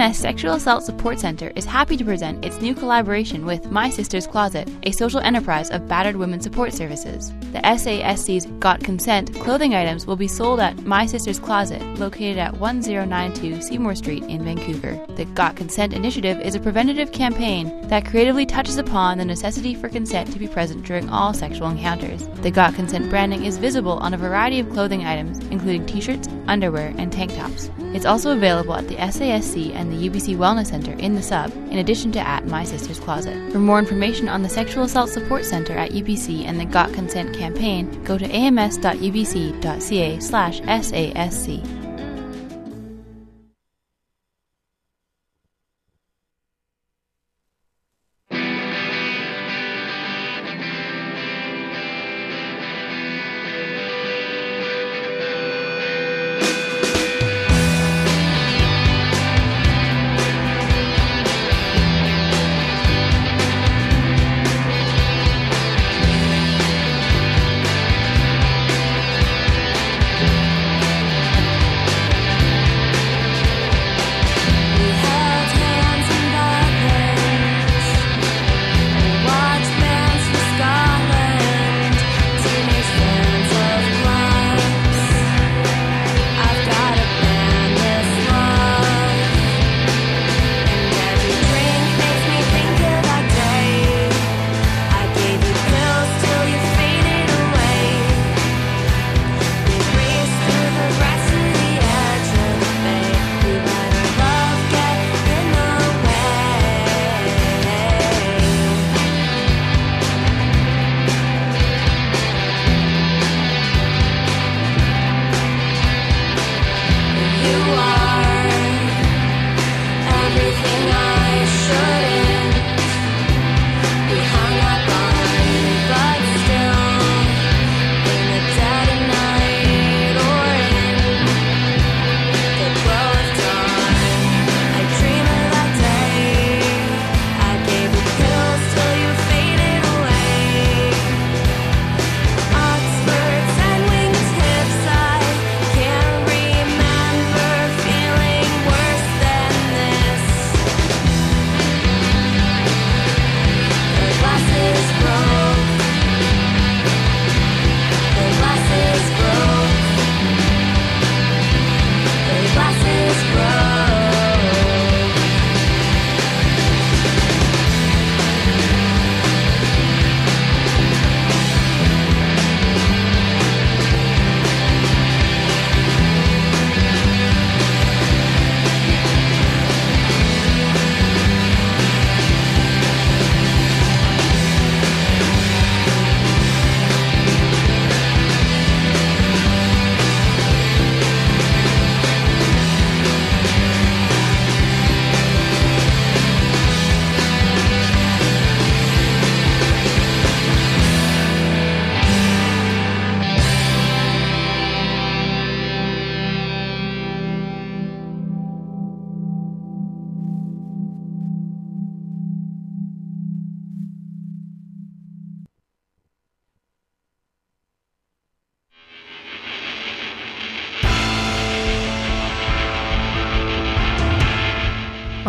AMS 0.00 0.18
Sexual 0.18 0.54
Assault 0.54 0.82
Support 0.82 1.20
Center 1.20 1.52
is 1.54 1.64
happy 1.64 1.96
to 1.96 2.04
present 2.04 2.44
its 2.44 2.60
new 2.60 2.74
collaboration 2.74 3.46
with 3.46 3.70
My 3.70 3.88
Sister's 3.88 4.26
Closet, 4.26 4.68
a 4.82 4.90
social 4.90 5.20
enterprise 5.20 5.70
of 5.70 5.86
battered 5.86 6.16
women 6.16 6.40
support 6.40 6.72
services. 6.72 7.32
The 7.52 7.60
SASC's 7.60 8.46
Got 8.58 8.82
Consent 8.82 9.32
clothing 9.34 9.76
items 9.76 10.04
will 10.04 10.16
be 10.16 10.26
sold 10.26 10.58
at 10.58 10.82
My 10.82 11.06
Sister's 11.06 11.38
Closet, 11.38 11.80
located 12.00 12.38
at 12.38 12.56
1092 12.56 13.62
Seymour 13.62 13.94
Street 13.94 14.24
in 14.24 14.44
Vancouver. 14.44 15.00
The 15.14 15.26
Got 15.26 15.54
Consent 15.54 15.92
initiative 15.92 16.40
is 16.40 16.56
a 16.56 16.60
preventative 16.60 17.12
campaign 17.12 17.86
that 17.86 18.04
creatively 18.04 18.46
touches 18.46 18.78
upon 18.78 19.18
the 19.18 19.24
necessity 19.24 19.76
for 19.76 19.88
consent 19.88 20.32
to 20.32 20.40
be 20.40 20.48
present 20.48 20.84
during 20.84 21.08
all 21.08 21.32
sexual 21.32 21.68
encounters. 21.68 22.26
The 22.42 22.50
Got 22.50 22.74
Consent 22.74 23.10
branding 23.10 23.44
is 23.44 23.58
visible 23.58 23.98
on 23.98 24.12
a 24.12 24.18
variety 24.18 24.58
of 24.58 24.70
clothing 24.70 25.04
items, 25.04 25.38
including 25.52 25.86
t 25.86 26.00
shirts, 26.00 26.28
underwear, 26.48 26.92
and 26.98 27.12
tank 27.12 27.36
tops. 27.36 27.70
It's 27.94 28.04
also 28.06 28.32
available 28.32 28.74
at 28.74 28.88
the 28.88 28.96
SASC 28.96 29.72
and 29.72 29.92
the 29.92 30.08
UBC 30.10 30.36
Wellness 30.36 30.66
Center 30.66 30.92
in 30.94 31.14
the 31.14 31.22
sub, 31.22 31.52
in 31.70 31.78
addition 31.78 32.10
to 32.12 32.18
at 32.18 32.44
My 32.46 32.64
Sister's 32.64 32.98
Closet. 32.98 33.52
For 33.52 33.60
more 33.60 33.78
information 33.78 34.28
on 34.28 34.42
the 34.42 34.48
Sexual 34.48 34.84
Assault 34.84 35.10
Support 35.10 35.44
Center 35.44 35.78
at 35.78 35.92
UBC 35.92 36.44
and 36.44 36.58
the 36.58 36.64
Got 36.64 36.92
Consent 36.92 37.36
campaign, 37.36 38.02
go 38.02 38.18
to 38.18 38.26
ams.ubc.ca 38.26 40.18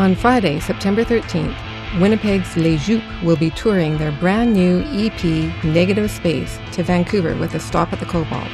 On 0.06 0.14
Friday, 0.14 0.60
September 0.60 1.04
13th, 1.04 2.00
Winnipeg's 2.00 2.56
Les 2.56 2.78
Jupes 2.78 3.04
will 3.24 3.36
be 3.36 3.50
touring 3.50 3.98
their 3.98 4.12
brand 4.12 4.54
new 4.54 4.84
EP, 4.90 5.24
Negative 5.64 6.12
Space, 6.12 6.60
to 6.74 6.84
Vancouver 6.84 7.36
with 7.38 7.56
a 7.56 7.60
stop 7.60 7.92
at 7.92 8.00
the 8.00 8.06
Cobalt. 8.06 8.48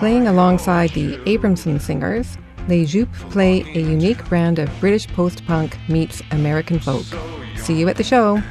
Playing 0.00 0.26
alongside 0.26 0.90
the 0.90 1.18
Abramson 1.18 1.80
Singers, 1.80 2.36
Les 2.66 2.84
Jupes 2.84 3.16
play 3.30 3.60
a 3.76 3.78
unique 3.78 4.28
brand 4.28 4.58
of 4.58 4.68
British 4.80 5.06
post 5.06 5.46
punk 5.46 5.78
meets 5.88 6.20
American 6.32 6.80
folk. 6.80 7.06
See 7.54 7.78
you 7.78 7.88
at 7.88 7.94
the 7.94 8.02
show. 8.02 8.42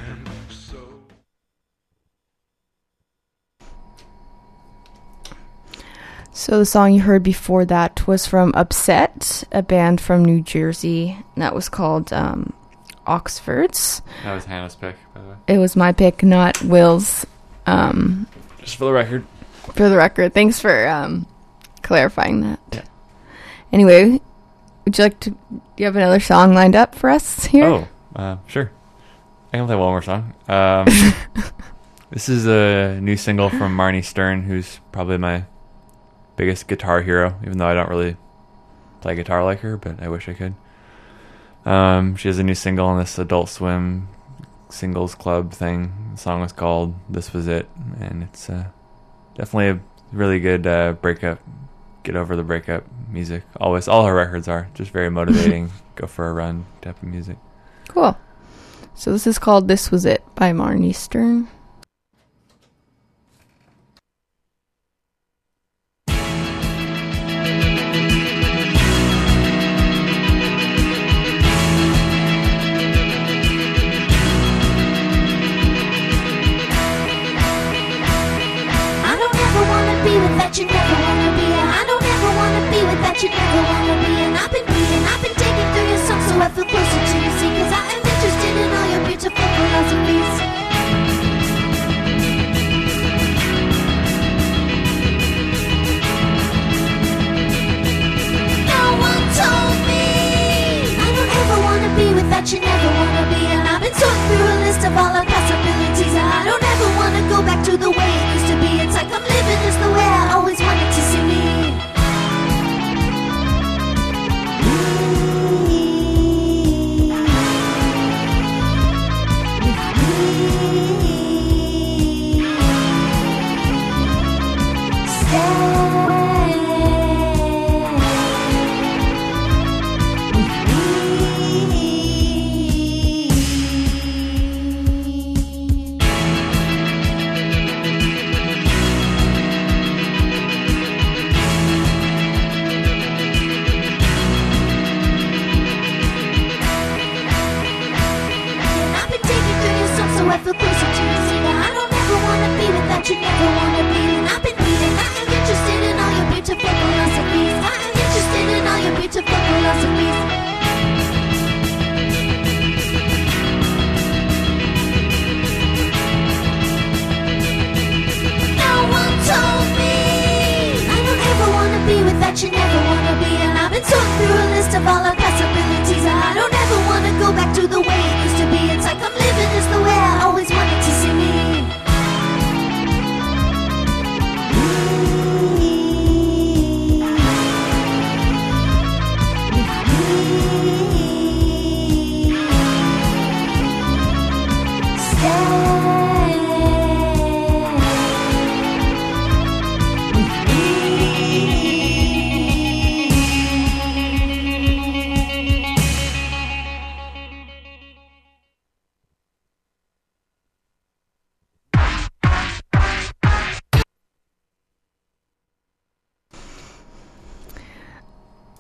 So 6.47 6.59
the 6.59 6.65
song 6.65 6.93
you 6.93 7.01
heard 7.01 7.23
before 7.23 7.65
that 7.65 8.07
was 8.07 8.25
from 8.25 8.53
Upset, 8.55 9.43
a 9.51 9.61
band 9.61 9.99
from 9.99 10.23
New 10.23 10.39
Jersey. 10.39 11.17
And 11.35 11.41
that 11.41 11.53
was 11.53 11.67
called 11.67 12.13
um, 12.13 12.53
Oxfords. 13.05 14.01
That 14.23 14.33
was 14.33 14.45
Hannah's 14.45 14.73
pick, 14.73 14.95
by 15.13 15.19
the 15.23 15.27
way. 15.27 15.35
It 15.47 15.57
was 15.57 15.75
my 15.75 15.91
pick, 15.91 16.23
not 16.23 16.61
Will's. 16.61 17.25
Um, 17.65 18.27
Just 18.61 18.77
for 18.77 18.85
the 18.85 18.93
record. 18.93 19.27
for 19.73 19.89
the 19.89 19.97
record, 19.97 20.33
thanks 20.33 20.57
for 20.57 20.87
um, 20.87 21.27
clarifying 21.83 22.39
that. 22.39 22.59
Yeah. 22.71 22.85
Anyway, 23.73 24.21
would 24.85 24.97
you 24.97 25.03
like 25.03 25.19
to? 25.19 25.31
Do 25.31 25.61
you 25.75 25.83
have 25.83 25.97
another 25.97 26.21
song 26.21 26.53
lined 26.53 26.77
up 26.77 26.95
for 26.95 27.09
us 27.09 27.43
here? 27.43 27.65
Oh, 27.65 27.87
uh, 28.15 28.37
sure. 28.47 28.71
I 29.51 29.57
can 29.57 29.65
play 29.65 29.75
one 29.75 29.89
more 29.89 30.01
song. 30.01 30.33
Um, 30.47 30.85
this 32.09 32.29
is 32.29 32.47
a 32.47 33.01
new 33.01 33.17
single 33.17 33.49
from 33.49 33.75
Marnie 33.75 34.01
Stern, 34.01 34.43
who's 34.43 34.79
probably 34.93 35.17
my 35.17 35.43
biggest 36.37 36.67
guitar 36.67 37.01
hero, 37.01 37.37
even 37.43 37.57
though 37.57 37.67
I 37.67 37.73
don't 37.73 37.89
really 37.89 38.15
play 39.01 39.15
guitar 39.15 39.43
like 39.43 39.59
her, 39.59 39.75
but 39.75 40.01
I 40.01 40.07
wish 40.07 40.29
I 40.29 40.33
could. 40.33 40.55
Um, 41.65 42.15
she 42.15 42.29
has 42.29 42.39
a 42.39 42.43
new 42.43 42.55
single 42.55 42.87
on 42.87 42.97
this 42.97 43.19
Adult 43.19 43.49
Swim 43.49 44.07
singles 44.69 45.15
club 45.15 45.51
thing. 45.51 45.91
The 46.13 46.17
song 46.17 46.39
was 46.39 46.53
called 46.53 46.95
"This 47.09 47.33
Was 47.33 47.47
It," 47.47 47.67
and 47.99 48.23
it's 48.23 48.49
uh, 48.49 48.67
definitely 49.35 49.69
a 49.69 49.79
really 50.15 50.39
good 50.39 50.65
uh, 50.65 50.93
breakup, 50.93 51.39
get 52.03 52.15
over 52.15 52.37
the 52.37 52.43
breakup 52.43 52.85
music. 53.09 53.43
Always, 53.59 53.87
all 53.89 54.05
her 54.05 54.15
records 54.15 54.47
are 54.47 54.69
just 54.73 54.91
very 54.91 55.09
motivating. 55.19 55.71
Go 55.95 56.07
for 56.07 56.29
a 56.29 56.33
run 56.33 56.65
type 56.81 57.01
of 57.01 57.09
music. 57.09 57.37
Cool. 57.89 58.17
So 58.95 59.11
this 59.11 59.27
is 59.27 59.37
called 59.37 59.67
"This 59.67 59.91
Was 59.91 60.05
It" 60.05 60.23
by 60.35 60.53
Marnie 60.53 60.95
Stern. 60.95 61.49
Without 83.17 83.23
you, 83.23 83.29
never 83.29 83.69
wanna 83.69 84.05
be. 84.05 84.13
And 84.21 84.37
I've 84.37 84.51
been 84.51 84.65
reading, 84.65 85.03
I've 85.05 85.21
been 85.21 85.33
digging 85.33 85.73
through 85.73 85.89
your 85.89 86.05
songs 86.05 86.25
so 86.27 86.39
I 86.39 86.49
feel 86.49 86.65
closer 86.65 87.01
to 87.05 87.17
you, 87.17 87.31
see, 87.39 87.49
cause 87.57 87.73
I 87.73 87.83
am 87.93 88.01
interested 88.05 88.55
in 88.57 88.69
all 88.73 88.89
your 88.91 89.07
beautiful 89.07 89.47
philosophies. 89.55 90.46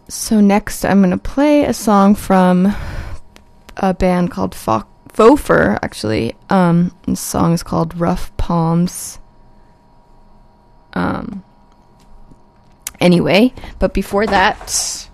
So 0.09 0.39
next, 0.39 0.85
I'm 0.85 1.01
gonna 1.01 1.17
play 1.17 1.65
a 1.65 1.73
song 1.73 2.15
from 2.15 2.73
a 3.75 3.93
band 3.93 4.31
called 4.31 4.55
Fo- 4.55 4.87
Fofer. 5.13 5.77
Actually, 5.81 6.35
um, 6.49 6.95
the 7.05 7.15
song 7.15 7.53
is 7.53 7.63
called 7.63 7.97
"Rough 7.99 8.35
Palms." 8.37 9.19
Um. 10.93 11.43
Anyway, 12.99 13.53
but 13.79 13.93
before 13.93 14.25
that, 14.25 15.09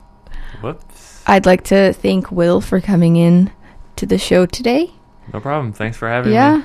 Whoops. 0.61 1.23
I'd 1.27 1.45
like 1.45 1.63
to 1.65 1.91
thank 1.93 2.31
Will 2.31 2.61
for 2.61 2.79
coming 2.79 3.15
in 3.17 3.51
to 3.97 4.05
the 4.05 4.17
show 4.17 4.45
today. 4.45 4.91
No 5.33 5.39
problem. 5.39 5.73
Thanks 5.73 5.97
for 5.97 6.07
having 6.07 6.29
me. 6.29 6.35
Yeah, 6.35 6.63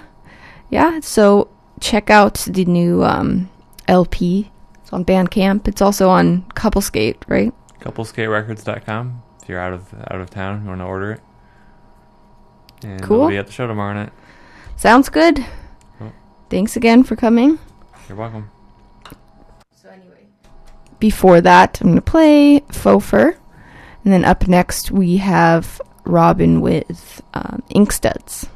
yeah. 0.71 1.01
So 1.01 1.49
check 1.81 2.11
out 2.11 2.35
the 2.35 2.65
new 2.67 3.03
um, 3.03 3.49
LP. 3.89 4.51
It's 4.83 4.93
on 4.93 5.05
Bandcamp. 5.05 5.67
It's 5.67 5.83
also 5.83 6.09
on 6.09 6.43
Couple 6.55 6.81
Skate, 6.83 7.25
right? 7.27 7.53
Coupleskaterecords.com. 7.81 9.23
If 9.43 9.49
you're 9.49 9.61
out 9.61 9.73
of 9.73 9.95
out 10.11 10.21
of 10.21 10.31
town, 10.31 10.63
you 10.63 10.69
want 10.69 10.81
to 10.81 10.85
order 10.85 11.13
it. 11.13 11.21
And 12.83 13.03
Cool. 13.03 13.21
We'll 13.21 13.29
be 13.31 13.37
at 13.37 13.47
the 13.47 13.53
show 13.53 13.67
tomorrow 13.67 13.95
night. 13.95 14.13
Sounds 14.77 15.09
good. 15.09 15.45
Cool. 15.99 16.13
Thanks 16.51 16.77
again 16.77 17.03
for 17.03 17.17
coming. 17.17 17.59
You're 18.09 18.19
welcome. 18.19 18.51
So 19.75 19.89
anyway, 19.89 20.27
before 21.01 21.41
that, 21.41 21.81
I'm 21.81 21.89
going 21.89 21.97
to 21.97 22.03
play 22.03 22.61
Fofer. 22.69 23.37
And 24.05 24.13
then 24.13 24.25
up 24.25 24.47
next, 24.47 24.91
we 24.91 25.17
have 25.17 25.81
Robin 26.05 26.61
with 26.61 27.23
um, 27.35 27.63
Inkstuds. 27.75 28.49